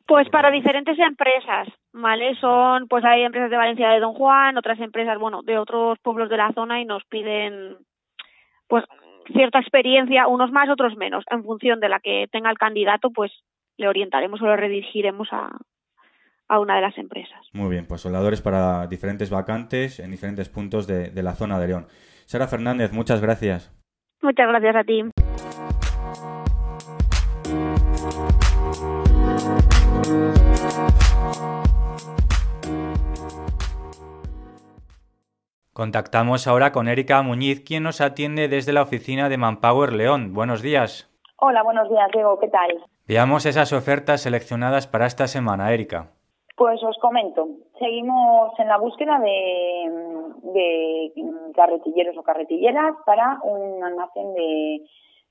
Pues 0.06 0.28
para 0.30 0.52
diferentes 0.52 0.96
empresas, 0.98 1.68
¿vale? 1.92 2.36
Son, 2.36 2.86
pues 2.86 3.04
hay 3.04 3.22
empresas 3.22 3.50
de 3.50 3.56
Valencia 3.56 3.90
de 3.90 4.00
Don 4.00 4.14
Juan, 4.14 4.56
otras 4.56 4.78
empresas, 4.78 5.18
bueno, 5.18 5.42
de 5.42 5.58
otros 5.58 5.98
pueblos 5.98 6.30
de 6.30 6.36
la 6.36 6.52
zona 6.52 6.80
y 6.80 6.84
nos 6.84 7.04
piden, 7.06 7.76
pues, 8.68 8.84
cierta 9.32 9.58
experiencia, 9.58 10.28
unos 10.28 10.52
más, 10.52 10.70
otros 10.70 10.96
menos. 10.96 11.24
En 11.28 11.42
función 11.42 11.80
de 11.80 11.88
la 11.88 11.98
que 11.98 12.28
tenga 12.30 12.50
el 12.50 12.58
candidato, 12.58 13.10
pues 13.10 13.32
le 13.76 13.88
orientaremos 13.88 14.40
o 14.40 14.46
lo 14.46 14.56
redirigiremos 14.56 15.28
a, 15.32 15.50
a 16.46 16.60
una 16.60 16.76
de 16.76 16.82
las 16.82 16.96
empresas. 16.96 17.40
Muy 17.52 17.70
bien, 17.70 17.86
pues 17.88 18.00
soldadores 18.00 18.40
para 18.40 18.86
diferentes 18.86 19.28
vacantes 19.28 19.98
en 19.98 20.12
diferentes 20.12 20.48
puntos 20.48 20.86
de, 20.86 21.10
de 21.10 21.22
la 21.24 21.34
zona 21.34 21.58
de 21.58 21.66
León. 21.66 21.86
Sara 22.26 22.46
Fernández, 22.46 22.92
muchas 22.92 23.20
gracias. 23.20 23.75
Muchas 24.22 24.48
gracias 24.48 24.76
a 24.76 24.84
ti. 24.84 25.04
Contactamos 35.72 36.46
ahora 36.46 36.72
con 36.72 36.88
Erika 36.88 37.20
Muñiz, 37.20 37.62
quien 37.62 37.82
nos 37.82 38.00
atiende 38.00 38.48
desde 38.48 38.72
la 38.72 38.80
oficina 38.80 39.28
de 39.28 39.36
Manpower 39.36 39.92
León. 39.92 40.32
Buenos 40.32 40.62
días. 40.62 41.10
Hola, 41.36 41.62
buenos 41.62 41.90
días, 41.90 42.08
Diego. 42.14 42.40
¿Qué 42.40 42.48
tal? 42.48 42.82
Veamos 43.06 43.44
esas 43.44 43.74
ofertas 43.74 44.22
seleccionadas 44.22 44.86
para 44.86 45.06
esta 45.06 45.28
semana, 45.28 45.72
Erika. 45.74 46.15
Pues 46.56 46.82
os 46.82 46.96
comento. 46.98 47.48
Seguimos 47.78 48.58
en 48.58 48.68
la 48.68 48.78
búsqueda 48.78 49.18
de, 49.18 49.90
de 50.42 51.12
carretilleros 51.54 52.16
o 52.16 52.22
carretilleras 52.22 52.96
para 53.04 53.38
un 53.44 53.84
almacén 53.84 54.32
de, 54.34 54.80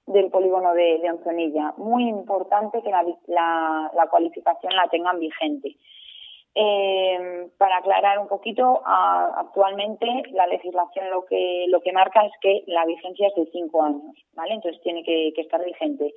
del 0.05 0.29
polígono 0.29 0.73
de, 0.73 0.99
de 0.99 1.73
Muy 1.77 2.07
importante 2.07 2.81
que 2.83 2.91
la, 2.91 3.03
la 3.93 4.07
cualificación 4.07 4.75
la 4.75 4.87
tengan 4.87 5.19
vigente. 5.19 5.75
Eh, 6.57 7.49
para 7.57 7.77
aclarar 7.77 8.17
un 8.17 8.29
poquito, 8.29 8.81
actualmente 8.85 10.07
la 10.31 10.47
legislación 10.47 11.09
lo 11.09 11.25
que 11.25 11.65
lo 11.67 11.81
que 11.81 11.91
marca 11.91 12.25
es 12.25 12.31
que 12.39 12.63
la 12.67 12.85
vigencia 12.85 13.27
es 13.27 13.35
de 13.35 13.51
cinco 13.51 13.83
años, 13.83 14.15
¿vale? 14.35 14.53
Entonces 14.53 14.81
tiene 14.81 15.03
que, 15.03 15.33
estar 15.35 15.61
vigente. 15.65 16.13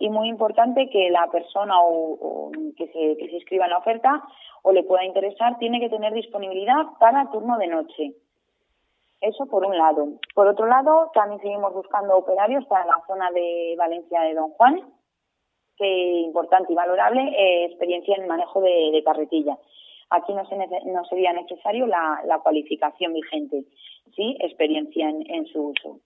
Y 0.00 0.08
muy 0.08 0.28
importante 0.28 0.88
que 0.88 1.10
la 1.10 1.30
persona 1.30 1.74
o, 1.78 2.50
que, 2.76 2.86
se, 2.86 3.16
que 3.18 3.28
se 3.28 3.36
inscriba 3.36 3.66
en 3.66 3.70
la 3.70 3.78
oferta 3.78 4.24
o 4.62 4.72
le 4.72 4.82
pueda 4.82 5.04
interesar 5.04 5.58
tiene 5.58 5.78
que 5.78 5.90
tener 5.90 6.14
disponibilidad 6.14 6.86
para 6.98 7.30
turno 7.30 7.58
de 7.58 7.66
noche. 7.66 8.14
Eso 9.20 9.44
por 9.44 9.66
un 9.66 9.76
lado. 9.76 10.08
Por 10.34 10.46
otro 10.46 10.66
lado, 10.66 11.10
también 11.12 11.42
seguimos 11.42 11.74
buscando 11.74 12.16
operarios 12.16 12.64
para 12.64 12.86
la 12.86 13.02
zona 13.06 13.30
de 13.30 13.74
Valencia 13.76 14.22
de 14.22 14.32
Don 14.32 14.52
Juan, 14.52 14.80
que 15.76 16.20
importante 16.20 16.72
y 16.72 16.76
valorable, 16.76 17.20
eh, 17.20 17.66
experiencia 17.66 18.16
en 18.16 18.26
manejo 18.26 18.62
de, 18.62 19.02
carretilla. 19.04 19.58
Aquí 20.08 20.32
no, 20.32 20.46
se 20.46 20.56
no 20.56 21.04
sería 21.04 21.34
necesario 21.34 21.86
la, 21.86 22.40
cualificación 22.42 23.12
vigente, 23.12 23.64
sí, 24.16 24.36
experiencia 24.40 25.10
en 25.10 25.46
su 25.48 25.68
uso. 25.68 26.00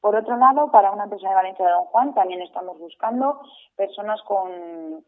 Por 0.00 0.14
otro 0.14 0.36
lado, 0.36 0.70
para 0.70 0.92
una 0.92 1.04
empresa 1.04 1.28
de 1.28 1.34
Valencia 1.34 1.64
de 1.64 1.72
Don 1.72 1.84
Juan 1.86 2.14
también 2.14 2.42
estamos 2.42 2.78
buscando 2.78 3.40
personas 3.76 4.20
con, 4.22 5.02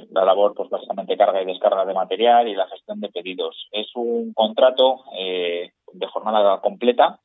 la 0.10 0.26
labor, 0.26 0.56
pues 0.56 0.72
básicamente 0.72 1.18
carga 1.18 1.42
y 1.44 1.46
descarga 1.46 1.86
de 1.86 1.94
material 1.94 2.48
y 2.48 2.56
la 2.56 2.68
gestión 2.68 3.00
de 3.00 3.10
pedidos. 3.10 3.68
Es 3.72 3.92
un 3.94 4.34
contrato 4.34 5.04
de 5.14 6.08
jornada 6.08 6.62
completa 6.62 7.20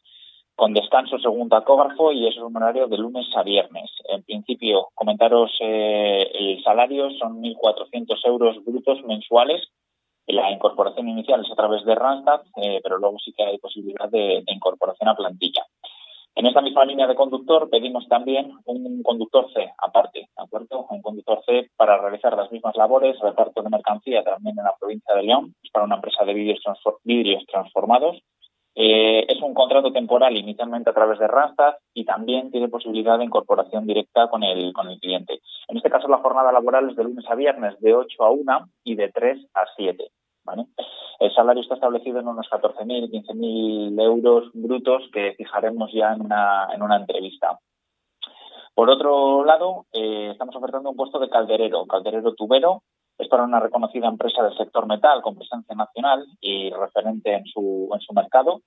con 0.57 0.73
descanso 0.73 1.19
según 1.19 1.49
tacógrafo 1.49 2.13
y 2.13 2.29
es 2.29 2.37
un 2.39 2.57
horario 2.57 2.87
de 2.87 2.99
lunes 2.99 3.27
a 3.35 3.43
viernes. 3.43 3.91
En 4.09 4.23
principio, 4.23 4.89
comentaros 4.95 5.51
eh, 5.61 6.31
el 6.33 6.63
salario 6.63 7.11
son 7.19 7.43
1.400 7.43 8.17
euros 8.25 8.65
brutos 8.65 9.03
mensuales. 9.05 9.63
La 10.27 10.51
incorporación 10.51 11.09
inicial 11.09 11.45
es 11.45 11.51
a 11.51 11.57
través 11.57 11.85
de 11.85 11.95
Randstad, 11.95 12.43
eh, 12.63 12.81
pero 12.83 12.99
luego 12.99 13.19
sí 13.19 13.33
que 13.37 13.45
hay 13.45 13.59
posibilidad 13.59 14.09
de, 14.09 14.43
incorporación 14.47 15.09
a 15.09 15.17
plantilla. 15.17 15.67
En 16.37 16.47
esta 16.47 16.63
misma 16.63 16.85
línea 16.85 17.07
de 17.07 17.15
conductor 17.15 17.69
pedimos 17.71 18.09
también 18.09 18.53
un 18.65 19.03
conductor 19.03 19.53
C 19.53 19.73
aparte, 19.79 20.21
¿de 20.37 20.43
acuerdo? 20.43 20.87
Un 20.91 21.01
conductor 21.01 21.41
C 21.47 21.71
para 21.77 21.99
realizar 21.99 22.37
las 22.37 22.51
mismas 22.51 22.75
labores, 22.77 23.19
reparto 23.21 23.63
de 23.63 23.71
mercancía 23.71 24.25
también 24.25 24.59
en 24.59 24.65
la 24.65 24.75
provincia 24.79 25.15
de 25.15 25.23
León, 25.23 25.55
para 25.73 25.85
una 25.85 25.97
empresa 25.97 26.25
de 26.25 26.35
vidrios 26.35 27.47
transformados 27.47 28.21
eh, 28.75 29.25
es 29.29 29.41
un 29.41 29.55
contrato 29.55 29.93
temporal 29.93 30.37
inicialmente 30.37 30.91
a 30.91 30.95
través 30.95 31.19
de 31.19 31.29
Randstad 31.29 31.75
y 31.93 32.05
también 32.05 32.51
tiene 32.51 32.69
posibilidad 32.69 33.19
de 33.19 33.25
incorporación 33.25 33.87
directa 33.87 34.29
con 34.29 34.43
el, 34.43 34.73
con 34.73 34.89
el 34.89 34.99
cliente. 34.99 35.41
En 35.69 35.77
este 35.77 35.91
caso, 35.91 36.09
la 36.09 36.19
jornada 36.19 36.53
laboral 36.53 36.91
es 36.91 36.97
de 36.97 37.05
lunes 37.05 37.25
a 37.29 37.35
viernes 37.35 37.79
de 37.81 37.95
8 37.95 38.25
a 38.25 38.31
1 38.31 38.69
y 38.85 38.95
de 38.97 39.11
3 39.11 39.47
a 39.55 39.65
7. 39.77 40.11
El 41.21 41.33
salario 41.35 41.63
está 41.63 41.75
establecido 41.75 42.21
en 42.21 42.29
unos 42.29 42.47
14.000, 42.51 43.11
15.000 43.11 44.03
euros 44.03 44.51
brutos 44.53 45.03
que 45.13 45.35
fijaremos 45.37 45.91
ya 45.93 46.13
en 46.13 46.23
una, 46.23 46.69
en 46.75 46.83
una 46.83 46.97
entrevista. 46.97 47.59
Por 48.75 48.91
otro 48.91 49.45
lado, 49.45 49.87
eh, 49.93 50.31
estamos 50.33 50.55
ofertando 50.57 50.91
un 50.91 50.97
puesto 50.97 51.21
de 51.21 51.31
calderero, 51.31 51.87
calderero 51.87 52.35
tubero, 52.35 52.83
para 53.35 53.43
una 53.43 53.59
reconocida 53.59 54.07
empresa 54.07 54.45
del 54.45 54.57
sector 54.57 54.87
metal 54.87 55.21
con 55.21 55.35
presencia 55.35 55.75
nacional 55.75 56.25
y 56.41 56.71
referente 56.71 57.35
en 57.35 57.45
su, 57.47 57.91
en 57.93 57.99
su 57.99 58.13
mercado. 58.13 58.63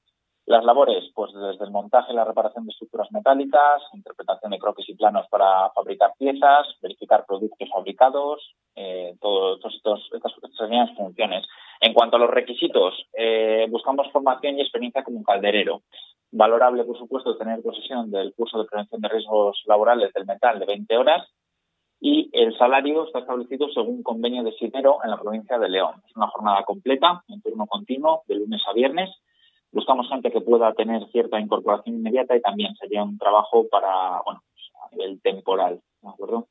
Las 0.46 0.66
labores, 0.66 1.06
pues 1.16 1.32
desde 1.34 1.64
el 1.64 1.72
montaje 1.72 2.12
y 2.12 2.16
la 2.18 2.26
reparación 2.26 2.66
de 2.66 2.72
estructuras 2.72 3.10
metálicas, 3.14 3.82
interpretación 3.94 4.52
de 4.52 4.60
croquis 4.60 4.90
y 4.90 4.96
planos 4.96 5.26
para 5.30 5.70
fabricar 5.70 6.12
piezas, 6.20 6.68
verificar 6.82 7.24
productos 7.26 7.70
fabricados, 7.74 8.56
eh, 8.76 9.16
todas 9.22 9.74
estas, 9.74 10.02
serían 10.58 10.94
funciones. 10.98 11.46
En 11.80 11.94
cuanto 11.94 12.18
a 12.18 12.20
los 12.20 12.30
requisitos, 12.30 12.94
eh, 13.14 13.68
buscamos 13.70 14.12
formación 14.12 14.58
y 14.58 14.64
experiencia 14.64 15.02
como 15.02 15.20
un 15.20 15.24
calderero. 15.24 15.84
Valorable, 16.30 16.84
por 16.84 16.98
supuesto, 16.98 17.38
tener 17.38 17.62
posesión 17.62 18.12
del 18.12 18.34
curso 18.34 18.60
de 18.60 18.66
prevención 18.66 19.00
de 19.00 19.08
riesgos 19.08 19.64
laborales 19.66 20.12
del 20.12 20.26
metal 20.26 20.60
de 20.60 20.66
20 20.66 20.98
horas 20.98 21.26
y 22.00 22.30
el 22.34 22.56
salario 22.58 23.06
está 23.06 23.20
establecido 23.20 23.70
según 23.70 24.04
convenio 24.04 24.44
de 24.44 24.52
Sidero 24.54 25.00
en 25.04 25.10
la 25.10 25.20
provincia 25.20 25.58
de 25.58 25.70
León. 25.70 25.96
Es 26.08 26.16
una 26.16 26.28
jornada 26.28 26.64
completa, 26.64 27.24
en 27.28 27.42
turno 27.42 27.66
continuo, 27.66 28.22
de 28.28 28.36
lunes 28.36 28.62
a 28.68 28.74
viernes. 28.74 29.10
Buscamos 29.72 30.08
gente 30.10 30.32
que 30.32 30.42
pueda 30.42 30.74
tener 30.74 31.06
cierta 31.12 31.40
incorporación 31.40 31.96
inmediata 31.96 32.36
y 32.36 32.42
también 32.42 32.76
sería 32.76 33.04
un 33.04 33.18
trabajo 33.18 33.68
para, 33.70 34.22
bueno, 34.24 34.42
a 34.84 34.96
nivel 34.96 35.22
temporal, 35.22 35.82
¿de 36.02 36.10
acuerdo? 36.10 36.48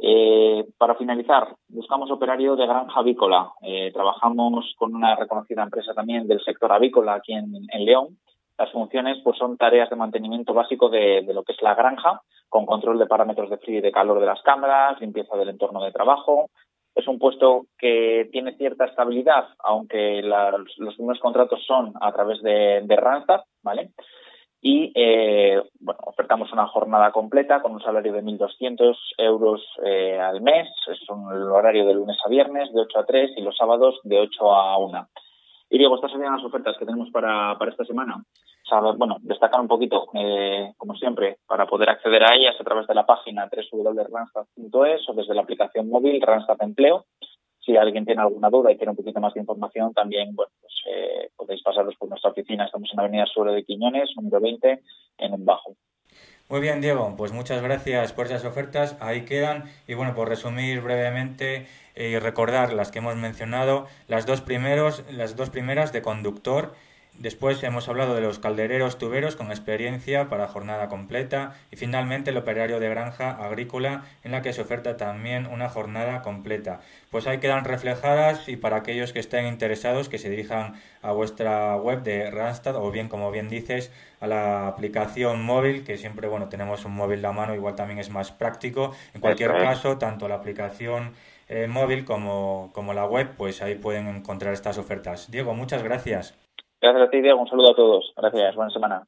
Eh, 0.00 0.64
para 0.76 0.94
finalizar, 0.96 1.56
buscamos 1.68 2.10
operario 2.10 2.54
de 2.56 2.66
granja 2.66 3.00
avícola. 3.00 3.52
Eh, 3.62 3.90
trabajamos 3.92 4.74
con 4.76 4.94
una 4.94 5.16
reconocida 5.16 5.62
empresa 5.62 5.94
también 5.94 6.26
del 6.26 6.40
sector 6.40 6.70
avícola 6.72 7.14
aquí 7.14 7.32
en 7.32 7.84
León 7.84 8.18
las 8.58 8.72
funciones 8.72 9.18
pues 9.22 9.38
son 9.38 9.56
tareas 9.56 9.88
de 9.88 9.96
mantenimiento 9.96 10.52
básico 10.52 10.88
de, 10.88 11.22
lo 11.32 11.44
que 11.44 11.52
es 11.52 11.62
la 11.62 11.74
granja, 11.74 12.20
con 12.48 12.66
control 12.66 12.98
de 12.98 13.06
parámetros 13.06 13.50
de 13.50 13.58
frío 13.58 13.78
y 13.78 13.82
de 13.82 13.92
calor 13.92 14.18
de 14.18 14.26
las 14.26 14.42
cámaras, 14.42 15.00
limpieza 15.00 15.36
del 15.36 15.50
entorno 15.50 15.82
de 15.82 15.92
trabajo. 15.92 16.50
Es 16.94 17.06
un 17.06 17.20
puesto 17.20 17.66
que 17.78 18.28
tiene 18.32 18.56
cierta 18.56 18.86
estabilidad, 18.86 19.48
aunque 19.60 20.20
los 20.22 20.94
primeros 20.96 21.20
contratos 21.20 21.64
son 21.64 21.92
a 22.00 22.12
través 22.12 22.42
de, 22.42 22.82
de 22.82 22.96
Randstad, 22.96 23.42
¿vale? 23.62 23.92
Y 24.60 24.90
eh, 24.96 25.62
bueno, 25.78 26.00
ofertamos 26.04 26.52
una 26.52 26.66
jornada 26.66 27.12
completa 27.12 27.62
con 27.62 27.72
un 27.72 27.80
salario 27.80 28.12
de 28.12 28.24
1.200 28.24 28.96
euros 29.18 29.62
eh, 29.84 30.18
al 30.18 30.40
mes. 30.40 30.68
Es 30.88 31.08
un 31.08 31.30
horario 31.30 31.86
de 31.86 31.94
lunes 31.94 32.16
a 32.24 32.28
viernes, 32.28 32.72
de 32.72 32.80
8 32.80 32.98
a 32.98 33.06
3, 33.06 33.30
y 33.36 33.42
los 33.42 33.56
sábados 33.56 34.00
de 34.02 34.18
8 34.18 34.52
a 34.52 34.78
1. 34.78 35.08
Y 35.70 35.78
Diego, 35.78 35.94
estas 35.94 36.10
serían 36.10 36.34
las 36.34 36.44
ofertas 36.44 36.76
que 36.76 36.86
tenemos 36.86 37.10
para, 37.10 37.56
para 37.58 37.70
esta 37.70 37.84
semana. 37.84 38.24
Bueno, 38.96 39.16
destacar 39.20 39.60
un 39.60 39.68
poquito, 39.68 40.08
eh, 40.14 40.72
como 40.76 40.94
siempre, 40.94 41.38
para 41.46 41.66
poder 41.66 41.90
acceder 41.90 42.22
a 42.22 42.34
ellas 42.34 42.56
a 42.58 42.64
través 42.64 42.86
de 42.86 42.94
la 42.94 43.06
página 43.06 43.48
www.randstad.es 43.50 45.08
o 45.08 45.12
desde 45.14 45.34
la 45.34 45.42
aplicación 45.42 45.88
móvil 45.88 46.20
Randstad 46.20 46.56
Empleo. 46.60 47.06
Si 47.60 47.76
alguien 47.76 48.04
tiene 48.04 48.22
alguna 48.22 48.48
duda 48.48 48.72
y 48.72 48.76
quiere 48.76 48.90
un 48.90 48.96
poquito 48.96 49.20
más 49.20 49.34
de 49.34 49.40
información, 49.40 49.92
también 49.92 50.34
bueno, 50.34 50.52
pues, 50.60 50.72
eh, 50.86 51.30
podéis 51.36 51.62
pasaros 51.62 51.94
por 51.96 52.08
nuestra 52.08 52.30
oficina. 52.30 52.64
Estamos 52.64 52.90
en 52.92 53.00
Avenida 53.00 53.26
Sur 53.26 53.50
de 53.50 53.64
Quiñones, 53.64 54.10
número 54.16 54.40
20, 54.40 54.82
en 55.18 55.34
un 55.34 55.44
bajo. 55.44 55.74
Muy 56.48 56.60
bien, 56.60 56.80
Diego, 56.80 57.14
pues 57.18 57.32
muchas 57.32 57.62
gracias 57.62 58.14
por 58.14 58.24
esas 58.24 58.46
ofertas. 58.46 58.96
Ahí 59.00 59.26
quedan. 59.26 59.64
Y 59.86 59.94
bueno, 59.94 60.14
por 60.14 60.30
resumir 60.30 60.80
brevemente 60.80 61.66
y 61.94 62.18
recordar 62.18 62.72
las 62.72 62.90
que 62.90 63.00
hemos 63.00 63.16
mencionado, 63.16 63.86
las 64.06 64.24
dos, 64.24 64.40
primeros, 64.40 65.04
las 65.12 65.36
dos 65.36 65.50
primeras 65.50 65.92
de 65.92 66.00
conductor 66.00 66.72
Después 67.18 67.60
hemos 67.64 67.88
hablado 67.88 68.14
de 68.14 68.20
los 68.20 68.38
caldereros 68.38 68.96
tuberos 68.96 69.34
con 69.34 69.48
experiencia 69.48 70.28
para 70.28 70.46
jornada 70.46 70.86
completa 70.86 71.56
y 71.72 71.74
finalmente 71.74 72.30
el 72.30 72.36
operario 72.36 72.78
de 72.78 72.88
granja 72.88 73.32
agrícola 73.32 74.04
en 74.22 74.30
la 74.30 74.40
que 74.40 74.52
se 74.52 74.60
oferta 74.60 74.96
también 74.96 75.48
una 75.48 75.68
jornada 75.68 76.22
completa. 76.22 76.78
Pues 77.10 77.26
ahí 77.26 77.38
quedan 77.38 77.64
reflejadas 77.64 78.48
y 78.48 78.56
para 78.56 78.76
aquellos 78.76 79.12
que 79.12 79.18
estén 79.18 79.46
interesados 79.46 80.08
que 80.08 80.18
se 80.18 80.30
dirijan 80.30 80.80
a 81.02 81.10
vuestra 81.10 81.74
web 81.74 82.04
de 82.04 82.30
Randstad 82.30 82.76
o 82.76 82.88
bien 82.92 83.08
como 83.08 83.32
bien 83.32 83.48
dices 83.48 83.90
a 84.20 84.28
la 84.28 84.68
aplicación 84.68 85.42
móvil 85.42 85.82
que 85.82 85.96
siempre 85.96 86.28
bueno 86.28 86.48
tenemos 86.48 86.84
un 86.84 86.94
móvil 86.94 87.24
a 87.24 87.32
mano 87.32 87.52
igual 87.52 87.74
también 87.74 87.98
es 87.98 88.10
más 88.10 88.30
práctico. 88.30 88.94
En 89.12 89.20
cualquier 89.20 89.56
caso 89.56 89.98
tanto 89.98 90.28
la 90.28 90.36
aplicación 90.36 91.14
eh, 91.48 91.66
móvil 91.66 92.04
como, 92.04 92.70
como 92.72 92.94
la 92.94 93.06
web 93.06 93.34
pues 93.36 93.60
ahí 93.60 93.74
pueden 93.74 94.06
encontrar 94.06 94.54
estas 94.54 94.78
ofertas. 94.78 95.32
Diego, 95.32 95.52
muchas 95.52 95.82
gracias. 95.82 96.38
Gracias 96.80 97.08
a 97.08 97.10
ti, 97.10 97.20
Diego. 97.20 97.40
Un 97.40 97.48
saludo 97.48 97.72
a 97.72 97.74
todos. 97.74 98.12
Gracias. 98.16 98.54
Buena 98.54 98.70
semana. 98.70 99.02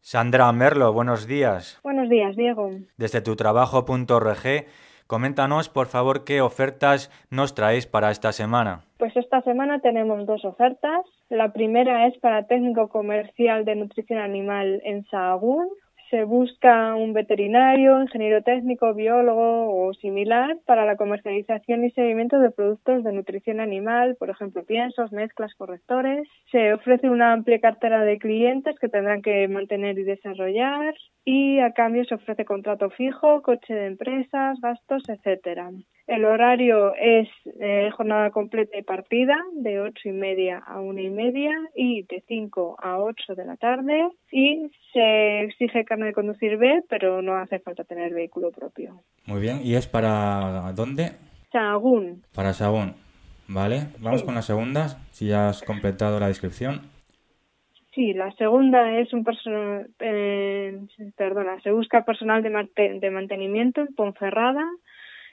Sandra 0.00 0.52
Merlo, 0.52 0.92
buenos 0.92 1.26
días. 1.26 1.80
Buenos 1.82 2.08
días, 2.08 2.36
Diego. 2.36 2.70
Desde 2.96 3.20
tu 3.20 3.34
trabajo.org, 3.34 4.66
coméntanos 5.08 5.68
por 5.68 5.86
favor 5.88 6.24
qué 6.24 6.40
ofertas 6.40 7.10
nos 7.30 7.56
traéis 7.56 7.88
para 7.88 8.12
esta 8.12 8.30
semana. 8.30 8.84
Pues 8.98 9.16
esta 9.16 9.40
semana 9.42 9.80
tenemos 9.80 10.24
dos 10.26 10.44
ofertas. 10.44 11.04
La 11.30 11.52
primera 11.52 12.06
es 12.06 12.16
para 12.18 12.46
técnico 12.46 12.88
comercial 12.90 13.64
de 13.64 13.74
nutrición 13.74 14.20
animal 14.20 14.80
en 14.84 15.04
Sahagún 15.06 15.68
se 16.14 16.22
busca 16.22 16.94
un 16.94 17.12
veterinario, 17.12 18.00
ingeniero 18.00 18.40
técnico, 18.44 18.94
biólogo 18.94 19.84
o 19.84 19.92
similar 19.94 20.56
para 20.64 20.86
la 20.86 20.94
comercialización 20.94 21.84
y 21.84 21.90
seguimiento 21.90 22.38
de 22.38 22.52
productos 22.52 23.02
de 23.02 23.12
nutrición 23.12 23.58
animal, 23.58 24.14
por 24.16 24.30
ejemplo, 24.30 24.64
piensos, 24.64 25.10
mezclas, 25.10 25.52
correctores. 25.56 26.28
Se 26.52 26.72
ofrece 26.72 27.10
una 27.10 27.32
amplia 27.32 27.58
cartera 27.58 28.04
de 28.04 28.18
clientes 28.18 28.78
que 28.78 28.88
tendrán 28.88 29.22
que 29.22 29.48
mantener 29.48 29.98
y 29.98 30.04
desarrollar 30.04 30.94
y 31.24 31.58
a 31.58 31.72
cambio 31.72 32.04
se 32.04 32.14
ofrece 32.14 32.44
contrato 32.44 32.90
fijo, 32.90 33.42
coche 33.42 33.74
de 33.74 33.86
empresas, 33.86 34.60
gastos, 34.60 35.02
etcétera. 35.08 35.72
El 36.06 36.26
horario 36.26 36.94
es 36.96 37.28
eh, 37.60 37.90
jornada 37.96 38.30
completa 38.30 38.76
y 38.76 38.82
partida 38.82 39.36
de 39.54 39.80
ocho 39.80 40.10
y 40.10 40.12
media 40.12 40.58
a 40.58 40.78
una 40.80 41.00
y 41.00 41.08
media 41.08 41.52
y 41.74 42.02
de 42.02 42.22
5 42.28 42.76
a 42.78 42.98
8 42.98 43.34
de 43.34 43.44
la 43.46 43.56
tarde 43.56 44.10
y 44.30 44.70
se 44.92 45.40
exige 45.40 45.86
carne 45.86 46.06
de 46.06 46.12
conducir 46.12 46.58
B, 46.58 46.82
pero 46.90 47.22
no 47.22 47.36
hace 47.36 47.58
falta 47.58 47.84
tener 47.84 48.12
vehículo 48.12 48.50
propio. 48.50 49.02
Muy 49.24 49.40
bien, 49.40 49.60
¿y 49.64 49.76
es 49.76 49.86
para 49.86 50.72
dónde? 50.74 51.12
Sahagún. 51.50 52.22
Para 52.34 52.52
Sahagún, 52.52 52.94
vale. 53.48 53.86
Vamos 53.98 54.22
con 54.24 54.34
la 54.34 54.42
segunda, 54.42 54.88
si 55.10 55.28
ya 55.28 55.48
has 55.48 55.62
completado 55.62 56.20
la 56.20 56.28
descripción. 56.28 56.82
Sí, 57.94 58.12
la 58.12 58.30
segunda 58.32 58.98
es 58.98 59.10
un 59.14 59.24
personal, 59.24 59.88
eh, 60.00 60.80
perdona, 61.16 61.60
se 61.62 61.70
busca 61.70 62.04
personal 62.04 62.42
de, 62.42 62.98
de 63.00 63.10
mantenimiento 63.10 63.80
en 63.80 63.94
Ponferrada 63.94 64.66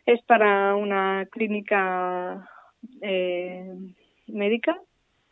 es 0.05 0.21
para 0.23 0.75
una 0.75 1.27
clínica 1.31 2.47
eh, 3.01 3.73
médica 4.27 4.77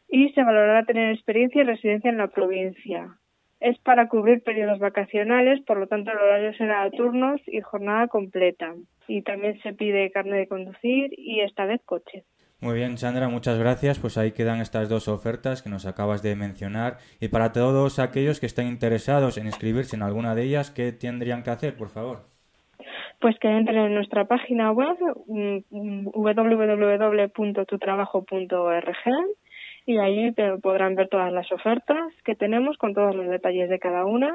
y 0.08 0.30
se 0.30 0.44
valorará 0.44 0.86
tener 0.86 1.14
experiencia 1.14 1.62
y 1.62 1.66
residencia 1.66 2.10
en 2.10 2.18
la 2.18 2.28
provincia. 2.28 3.18
Es 3.60 3.78
para 3.80 4.08
cubrir 4.08 4.42
periodos 4.42 4.80
vacacionales, 4.80 5.60
por 5.66 5.78
lo 5.78 5.88
tanto 5.88 6.12
el 6.12 6.18
horario 6.18 6.54
será 6.54 6.84
a 6.84 6.92
turnos 6.92 7.42
y 7.46 7.60
jornada 7.62 8.08
completa. 8.08 8.74
Y 9.08 9.22
también 9.22 9.60
se 9.62 9.74
pide 9.74 10.12
carne 10.12 10.38
de 10.38 10.48
conducir 10.48 11.12
y 11.18 11.42
esta 11.42 11.66
vez 11.66 11.82
coche. 11.84 12.24
Muy 12.62 12.76
bien, 12.76 12.98
Sandra, 12.98 13.30
muchas 13.30 13.58
gracias. 13.58 14.00
Pues 14.00 14.18
ahí 14.18 14.32
quedan 14.32 14.62
estas 14.62 14.90
dos 14.90 15.08
ofertas 15.08 15.62
que 15.62 15.70
nos 15.70 15.86
acabas 15.86 16.22
de 16.22 16.36
mencionar. 16.36 16.98
Y 17.20 17.30
para 17.30 17.52
todos 17.52 18.00
aquellos 18.00 18.40
que 18.40 18.46
estén 18.46 18.68
interesados 18.68 19.38
en 19.38 19.46
inscribirse 19.46 19.96
en 19.96 20.04
alguna 20.04 20.36
de 20.36 20.44
ellas, 20.44 20.72
¿qué 20.72 20.92
tendrían 20.92 21.44
que 21.44 21.52
hacer, 21.52 21.76
por 21.76 21.90
favor? 21.90 22.29
Pues 23.20 23.38
que 23.40 23.48
entren 23.48 23.78
en 23.78 23.96
nuestra 23.96 24.26
página 24.26 24.72
web 24.72 24.98
mm, 25.28 25.60
www.tutrabajo.org 26.14 28.96
y 29.86 29.98
ahí 29.98 30.34
podrán 30.62 30.96
ver 30.96 31.10
todas 31.10 31.34
las 31.34 31.52
ofertas 31.52 32.14
que 32.24 32.36
tenemos 32.36 32.78
con 32.78 32.94
todos 32.94 33.16
los 33.16 33.28
detalles 33.28 33.70
de 33.70 33.80
cada 33.80 34.06
una. 34.06 34.34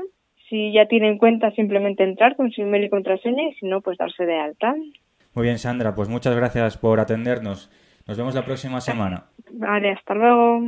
Si 0.49 0.73
ya 0.73 0.87
tienen 0.87 1.19
cuenta, 1.19 1.51
simplemente 1.53 2.03
entrar 2.05 2.37
con 2.37 2.51
su 2.51 2.63
email 2.63 2.85
y 2.85 2.91
contraseña 2.91 3.45
y 3.45 3.55
si 3.55 3.67
no, 3.67 3.81
pues 3.81 3.97
darse 3.97 4.27
de 4.27 4.39
alta. 4.39 4.75
Muy 5.35 5.45
bien, 5.45 5.59
Sandra, 5.59 5.95
pues 5.95 6.09
muchas 6.09 6.35
gracias 6.37 6.77
por 6.77 6.99
atendernos. 7.01 7.71
Nos 8.07 8.19
vemos 8.19 8.35
la 8.35 8.45
próxima 8.45 8.81
semana. 8.81 9.25
Vale, 9.53 9.93
hasta 9.93 10.15
luego. 10.15 10.61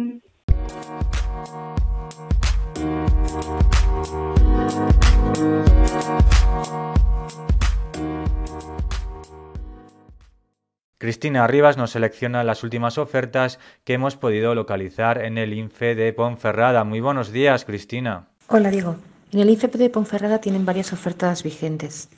Cristina 10.99 11.47
Rivas 11.47 11.77
nos 11.77 11.91
selecciona 11.91 12.43
las 12.43 12.65
últimas 12.65 12.97
ofertas 12.97 13.59
que 13.85 13.93
hemos 13.93 14.17
podido 14.17 14.55
localizar 14.55 15.23
en 15.23 15.37
el 15.37 15.53
INFE 15.53 15.95
de 15.95 16.11
Ponferrada. 16.15 16.85
Muy 16.85 17.01
buenos 17.01 17.33
días, 17.33 17.67
Cristina. 17.67 18.29
Hola, 18.49 18.71
Diego. 18.71 18.97
En 19.31 19.41
el 19.41 19.51
INFE 19.51 19.69
de 19.69 19.91
Ponferrada 19.91 20.41
tienen 20.41 20.65
varias 20.65 20.95
ofertas 20.95 21.43
vigentes. 21.43 22.09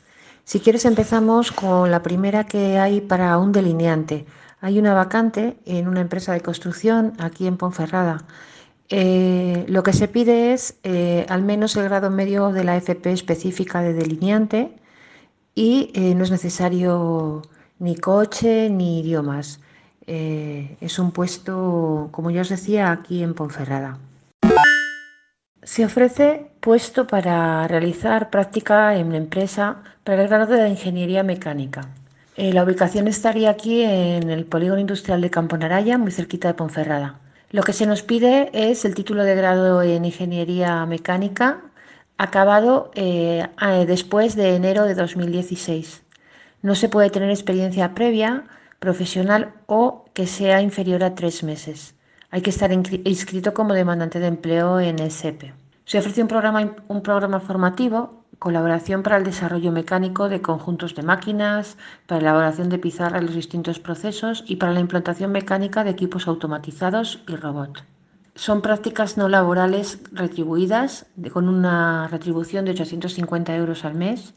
Si 0.45 0.61
quieres 0.61 0.85
empezamos 0.85 1.51
con 1.51 1.91
la 1.91 2.05
primera 2.05 2.45
que 2.45 2.79
hay 2.79 3.01
para 3.01 3.37
un 3.38 3.51
delineante. 3.51 4.27
Hay 4.61 4.79
una 4.79 4.95
vacante 4.95 5.57
en 5.67 5.88
una 5.88 6.01
empresa 6.01 6.33
de 6.33 6.41
construcción 6.41 7.14
aquí 7.19 7.49
en 7.49 7.57
Ponferrada. 7.57 8.27
Eh, 8.91 9.64
lo 9.67 9.83
que 9.83 9.93
se 9.93 10.07
pide 10.07 10.53
es 10.53 10.79
eh, 10.85 11.27
al 11.29 11.43
menos 11.43 11.75
el 11.75 11.83
grado 11.83 12.11
medio 12.11 12.53
de 12.53 12.62
la 12.62 12.77
FP 12.77 13.11
específica 13.11 13.83
de 13.83 13.93
delineante 13.93 14.71
y 15.57 15.91
eh, 15.95 16.14
no 16.14 16.23
es 16.23 16.31
necesario 16.31 17.43
ni 17.79 17.97
coche 17.97 18.71
ni 18.71 19.01
idiomas. 19.01 19.61
Eh, 20.07 20.77
es 20.81 20.99
un 20.99 21.12
puesto, 21.12 22.09
como 22.12 22.31
ya 22.31 22.41
os 22.41 22.49
decía, 22.49 22.91
aquí 22.91 23.23
en 23.23 23.35
Ponferrada. 23.35 23.99
Se 25.62 25.85
ofrece 25.85 26.51
puesto 26.61 27.07
para 27.07 27.69
realizar 27.69 28.31
práctica 28.31 28.97
en 28.97 29.14
empresa 29.14 29.83
para 30.05 30.23
el 30.23 30.29
grado 30.29 30.55
de 30.55 30.69
ingeniería 30.69 31.23
mecánica. 31.23 31.83
Eh, 32.37 32.53
la 32.53 32.64
ubicación 32.64 33.09
estaría 33.09 33.51
aquí 33.51 33.83
en 33.83 34.31
el 34.31 34.47
polígono 34.47 34.81
industrial 34.81 35.21
de 35.21 35.31
Campo 35.31 35.57
Naraya, 35.57 35.99
muy 35.99 36.12
cerquita 36.12 36.49
de 36.49 36.55
Ponferrada. 36.55 37.21
Lo 37.51 37.62
que 37.62 37.73
se 37.73 37.87
nos 37.87 38.03
pide 38.03 38.51
es 38.53 38.85
el 38.85 38.95
título 38.95 39.25
de 39.25 39.35
grado 39.35 39.83
en 39.83 40.05
ingeniería 40.05 40.87
mecánica 40.87 41.62
acabado 42.17 42.91
eh, 42.95 43.47
después 43.87 44.37
de 44.37 44.57
enero 44.57 44.85
de 44.85 44.95
2016. 44.95 46.03
No 46.61 46.75
se 46.75 46.88
puede 46.88 47.11
tener 47.11 47.31
experiencia 47.31 47.94
previa, 47.94 48.44
profesional 48.81 49.55
o 49.66 50.05
que 50.12 50.27
sea 50.27 50.61
inferior 50.61 51.05
a 51.05 51.14
tres 51.14 51.42
meses. 51.42 51.94
Hay 52.31 52.42
que 52.42 52.51
estar 52.51 52.73
inscrito 52.73 53.55
como 53.55 53.75
demandante 53.75 54.18
de 54.18 54.27
empleo 54.27 54.81
en 54.81 54.99
SEPE. 55.11 55.55
Se 55.85 55.99
ofrece 55.99 56.21
un 56.23 56.29
programa, 56.29 57.40
formativo, 57.40 58.25
colaboración 58.38 59.03
para 59.03 59.16
el 59.16 59.25
desarrollo 59.25 59.73
mecánico 59.73 60.29
de 60.29 60.42
conjuntos 60.42 60.94
de 60.94 61.03
máquinas, 61.03 61.79
para 62.07 62.21
la 62.21 62.31
elaboración 62.31 62.68
de 62.68 62.79
pizarra 62.79 63.18
en 63.18 63.27
los 63.27 63.35
distintos 63.35 63.79
procesos 63.79 64.44
y 64.47 64.57
para 64.57 64.73
la 64.73 64.81
implantación 64.81 65.33
mecánica 65.33 65.85
de 65.85 65.90
equipos 65.90 66.29
automatizados 66.29 67.23
y 67.27 67.37
robot. 67.37 67.85
Son 68.35 68.62
prácticas 68.62 69.16
no 69.16 69.29
laborales 69.29 70.01
retribuidas 70.12 71.07
con 71.33 71.49
una 71.49 72.09
retribución 72.09 72.64
de 72.64 72.73
850 72.73 73.57
euros 73.57 73.85
al 73.85 73.94
mes 73.94 74.35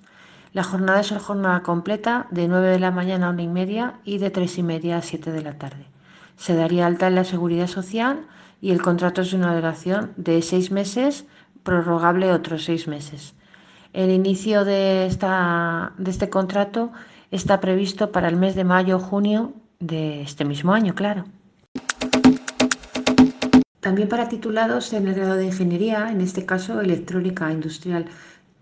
la 0.54 0.64
jornada 0.64 1.00
es 1.00 1.12
una 1.12 1.20
jornada 1.22 1.64
completa 1.64 2.28
de 2.30 2.48
9 2.48 2.68
de 2.68 2.80
la 2.80 2.92
mañana 2.92 3.28
a 3.28 3.30
1 3.30 3.42
y 3.42 3.48
media 3.48 3.94
y 4.04 4.18
de 4.18 4.32
3 4.32 4.58
y 4.58 4.64
media 4.64 4.98
a 4.98 5.02
7 5.02 5.32
de 5.32 5.42
la 5.42 5.54
tarde. 5.54 5.86
Se 6.36 6.56
daría 6.56 6.88
alta 6.88 7.08
en 7.08 7.16
la 7.16 7.24
seguridad 7.24 7.68
social 7.68 8.26
y 8.60 8.72
el 8.72 8.82
contrato 8.82 9.22
es 9.22 9.32
una 9.32 9.56
duración 9.56 10.12
de 10.18 10.42
6 10.42 10.72
meses, 10.72 11.26
prorrogable 11.64 12.34
otros 12.34 12.66
6 12.66 12.88
meses. 12.90 13.34
El 13.94 14.10
inicio 14.10 14.66
de 14.66 15.06
este 15.06 16.30
contrato 16.30 16.92
está 17.30 17.62
previsto 17.62 18.12
para 18.12 18.28
el 18.28 18.36
mes 18.36 18.56
de 18.56 18.66
mayo 18.66 18.98
o 18.98 19.00
junio 19.00 19.54
de 19.80 20.22
este 20.22 20.44
mismo 20.44 20.74
año, 20.74 20.96
claro. 20.96 21.26
También 23.80 24.10
para 24.10 24.30
titulados 24.30 24.94
en 24.94 25.08
el 25.08 25.16
grado 25.16 25.36
de 25.36 25.46
ingeniería, 25.46 26.12
en 26.12 26.22
este 26.22 26.46
caso 26.46 26.82
electrónica 26.82 27.52
industrial 27.52 28.06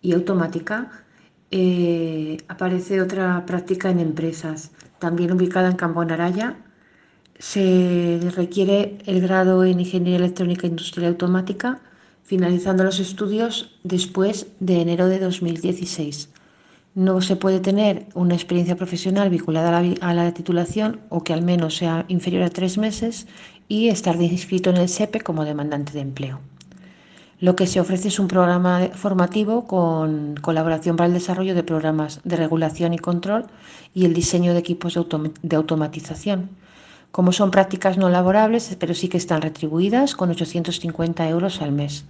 y 0.01 0.13
automática, 0.13 1.03
eh, 1.51 2.37
aparece 2.47 3.01
otra 3.01 3.45
práctica 3.45 3.89
en 3.89 3.99
empresas, 3.99 4.71
también 4.99 5.31
ubicada 5.31 5.69
en 5.69 5.77
Campo 5.77 6.03
Naraya. 6.05 6.57
Se 7.39 8.19
requiere 8.35 8.97
el 9.05 9.21
grado 9.21 9.63
en 9.63 9.79
Ingeniería 9.79 10.17
Electrónica 10.17 10.67
Industrial 10.67 11.11
Automática, 11.11 11.79
finalizando 12.23 12.83
los 12.83 12.99
estudios 12.99 13.79
después 13.83 14.47
de 14.59 14.81
enero 14.81 15.07
de 15.07 15.19
2016. 15.19 16.29
No 16.93 17.21
se 17.21 17.35
puede 17.35 17.59
tener 17.59 18.07
una 18.13 18.35
experiencia 18.35 18.75
profesional 18.75 19.29
vinculada 19.29 19.77
a 19.77 19.81
la, 19.81 19.95
a 20.01 20.13
la, 20.13 20.33
titulación 20.33 20.99
o 21.09 21.23
que 21.23 21.33
al 21.33 21.41
menos 21.41 21.77
sea 21.77 22.05
inferior 22.09 22.43
a 22.43 22.49
tres 22.49 22.77
meses 22.77 23.27
y 23.67 23.87
estar 23.87 24.21
inscrito 24.21 24.69
en 24.69 24.77
el 24.77 24.89
SEPE 24.89 25.21
como 25.21 25.45
demandante 25.45 25.93
de 25.93 26.01
empleo. 26.01 26.41
Lo 27.41 27.55
que 27.55 27.67
se 27.67 27.79
ofrece 27.79 28.09
es 28.09 28.19
un 28.19 28.27
programa 28.27 28.89
formativo 28.93 29.65
con 29.65 30.35
colaboración 30.41 30.97
para 30.97 31.07
el 31.07 31.13
desarrollo 31.13 31.55
de 31.55 31.63
programas 31.63 32.19
de 32.25 32.35
regulación 32.35 32.93
y 32.93 32.97
control 32.97 33.45
y 33.93 34.03
el 34.03 34.13
diseño 34.13 34.51
de 34.51 34.59
equipos 34.59 34.95
de, 34.95 34.99
autom 34.99 35.31
de 35.41 35.55
automatización. 35.55 36.49
Como 37.11 37.31
son 37.31 37.49
prácticas 37.49 37.97
no 37.97 38.09
laborables, 38.09 38.75
pero 38.77 38.93
sí 38.93 39.07
que 39.07 39.17
están 39.17 39.41
retribuidas 39.41 40.15
con 40.15 40.29
850 40.29 41.29
euros 41.29 41.61
al 41.61 41.71
mes. 41.71 42.03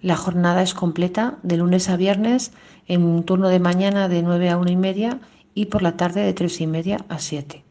La 0.00 0.16
jornada 0.16 0.62
es 0.62 0.74
completa 0.74 1.36
de 1.44 1.58
lunes 1.58 1.88
a 1.88 1.96
viernes 1.96 2.50
en 2.88 3.04
un 3.04 3.22
turno 3.22 3.50
de 3.50 3.60
mañana 3.60 4.08
de 4.08 4.22
9 4.22 4.50
a 4.50 4.58
1 4.58 4.68
y 4.68 4.76
media 4.76 5.20
y 5.54 5.66
por 5.66 5.82
la 5.82 5.96
tarde 5.96 6.22
de 6.22 6.32
3 6.32 6.60
y 6.60 6.66
media 6.66 6.98
a 7.08 7.20
7. 7.20 7.62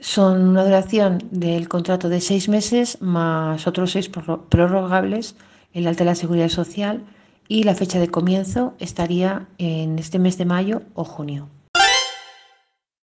Son 0.00 0.48
una 0.48 0.64
duración 0.64 1.18
del 1.30 1.68
contrato 1.68 2.08
de 2.08 2.22
seis 2.22 2.48
meses 2.48 3.00
más 3.02 3.66
otros 3.66 3.92
seis 3.92 4.08
prorrogables 4.08 5.36
el 5.74 5.86
alta 5.86 6.04
de 6.04 6.10
la 6.10 6.14
seguridad 6.14 6.48
social 6.48 7.04
y 7.48 7.64
la 7.64 7.74
fecha 7.74 7.98
de 7.98 8.08
comienzo 8.08 8.74
estaría 8.78 9.46
en 9.58 9.98
este 9.98 10.18
mes 10.18 10.38
de 10.38 10.44
mayo 10.44 10.82
o 10.94 11.04
junio. 11.04 11.48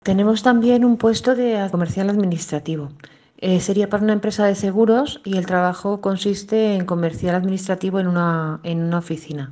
Tenemos 0.03 0.41
también 0.41 0.85
un 0.85 0.97
puesto 0.97 1.35
de 1.35 1.67
comercial 1.69 2.09
administrativo. 2.09 2.91
Eh, 3.39 3.59
sería 3.59 3.89
para 3.89 4.03
una 4.03 4.13
empresa 4.13 4.45
de 4.45 4.55
seguros 4.55 5.21
y 5.23 5.37
el 5.37 5.45
trabajo 5.45 6.01
consiste 6.01 6.75
en 6.75 6.85
comercial 6.85 7.35
administrativo 7.35 7.99
en 7.99 8.07
una, 8.07 8.59
en 8.63 8.83
una 8.83 8.99
oficina. 8.99 9.51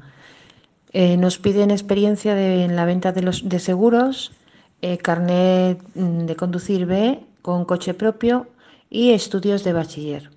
Eh, 0.92 1.18
nos 1.18 1.38
piden 1.38 1.72
experiencia 1.72 2.40
en 2.64 2.76
la 2.76 2.86
venta 2.86 3.12
de, 3.12 3.22
los, 3.22 3.48
de 3.48 3.60
seguros, 3.60 4.32
eh, 4.82 4.98
carnet 4.98 5.82
mm, 5.94 6.26
de 6.26 6.36
conducir 6.36 6.86
B 6.86 7.20
con 7.42 7.66
coche 7.66 7.94
propio 7.94 8.48
y 8.90 9.12
estudios 9.12 9.64
de 9.64 9.74
bachiller. 9.74 10.32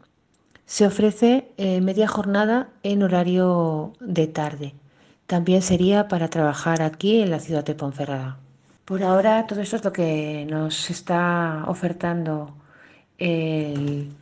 Se 0.68 0.87
ofrece 0.87 1.48
eh, 1.57 1.81
media 1.81 2.07
jornada 2.07 2.68
en 2.83 3.02
horario 3.02 3.94
de 4.00 4.26
tarde. 4.26 4.74
También 5.26 5.62
sería 5.62 6.09
para 6.09 6.28
trabajar 6.28 6.83
aquí 6.83 7.22
en 7.22 7.31
la 7.31 7.40
ciudad 7.40 7.64
de 7.64 7.74
Ponferrada. 7.74 8.37
Por 8.85 9.02
ahora 9.02 9.46
todo 9.46 9.62
esto 9.62 9.76
es 9.76 9.85
lo 9.85 9.94
que 9.94 10.46
nos 10.46 10.90
está 10.90 11.64
ofertando 11.68 12.54
el, 13.16 14.12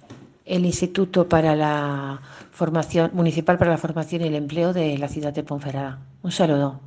el 0.45 0.65
Instituto 0.65 1.29
para 1.29 1.57
la 1.57 2.21
Formación 2.53 3.11
Municipal 3.13 3.59
para 3.59 3.73
la 3.73 3.79
Formación 3.79 4.23
y 4.23 4.29
el 4.29 4.37
Empleo 4.37 4.73
de 4.73 4.97
la 4.99 5.09
ciudad 5.09 5.33
de 5.33 5.43
Ponferrada. 5.43 5.99
Un 6.23 6.31
saludo. 6.31 6.81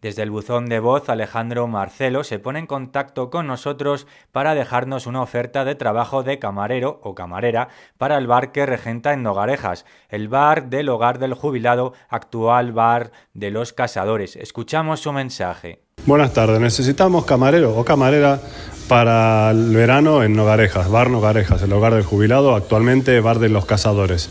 Desde 0.00 0.22
el 0.22 0.30
buzón 0.30 0.66
de 0.66 0.80
voz, 0.80 1.10
Alejandro 1.10 1.66
Marcelo 1.66 2.24
se 2.24 2.38
pone 2.38 2.58
en 2.58 2.66
contacto 2.66 3.28
con 3.28 3.46
nosotros 3.46 4.06
para 4.32 4.54
dejarnos 4.54 5.06
una 5.06 5.20
oferta 5.20 5.66
de 5.66 5.74
trabajo 5.74 6.22
de 6.22 6.38
camarero 6.38 7.00
o 7.02 7.14
camarera 7.14 7.68
para 7.98 8.16
el 8.16 8.26
bar 8.26 8.50
que 8.50 8.64
regenta 8.64 9.12
en 9.12 9.22
Nogarejas, 9.22 9.84
el 10.08 10.28
bar 10.28 10.70
del 10.70 10.88
hogar 10.88 11.18
del 11.18 11.34
jubilado, 11.34 11.92
actual 12.08 12.72
bar 12.72 13.12
de 13.34 13.50
los 13.50 13.74
casadores. 13.74 14.36
Escuchamos 14.36 15.00
su 15.00 15.12
mensaje. 15.12 15.89
Buenas 16.06 16.32
tardes, 16.32 16.58
necesitamos 16.60 17.26
camarero 17.26 17.76
o 17.76 17.84
camarera 17.84 18.40
para 18.88 19.50
el 19.50 19.74
verano 19.76 20.24
en 20.24 20.34
Nogarejas, 20.34 20.90
Bar 20.90 21.10
Nogarejas, 21.10 21.60
el 21.62 21.72
hogar 21.74 21.94
del 21.94 22.04
jubilado, 22.04 22.56
actualmente 22.56 23.20
Bar 23.20 23.38
de 23.38 23.50
los 23.50 23.66
Cazadores. 23.66 24.30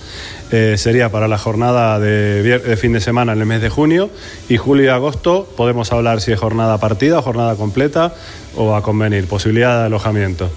Eh, 0.51 0.75
sería 0.77 1.11
para 1.11 1.27
la 1.27 1.37
jornada 1.37 1.99
de, 1.99 2.41
de, 2.41 2.75
fin 2.77 2.91
de 2.91 2.99
semana 2.99 3.33
en 3.33 3.39
el 3.39 3.45
mes 3.45 3.61
de 3.61 3.69
junio 3.69 4.09
y 4.49 4.57
julio 4.57 4.85
y 4.85 4.87
agosto 4.87 5.47
podemos 5.55 5.93
hablar 5.93 6.21
si 6.21 6.31
es 6.31 6.39
jornada 6.39 6.79
partida, 6.79 7.21
jornada 7.21 7.55
completa 7.55 8.13
o 8.55 8.75
a 8.75 8.81
convenir, 8.81 9.27
posibilidad 9.27 9.79
de 9.79 9.85
alojamiento. 9.85 10.49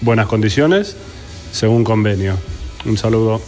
Buenas 0.00 0.26
condiciones 0.26 0.96
según 1.52 1.84
convenio. 1.84 2.34
Un 2.84 2.98
saludo. 2.98 3.40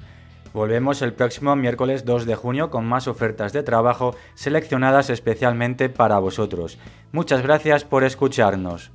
Volvemos 0.53 1.01
el 1.01 1.13
próximo 1.13 1.55
miércoles 1.55 2.05
2 2.05 2.25
de 2.25 2.35
junio 2.35 2.69
con 2.69 2.85
más 2.85 3.07
ofertas 3.07 3.53
de 3.53 3.63
trabajo 3.63 4.15
seleccionadas 4.33 5.09
especialmente 5.09 5.89
para 5.89 6.19
vosotros. 6.19 6.77
Muchas 7.11 7.43
gracias 7.43 7.83
por 7.83 8.03
escucharnos. 8.03 8.91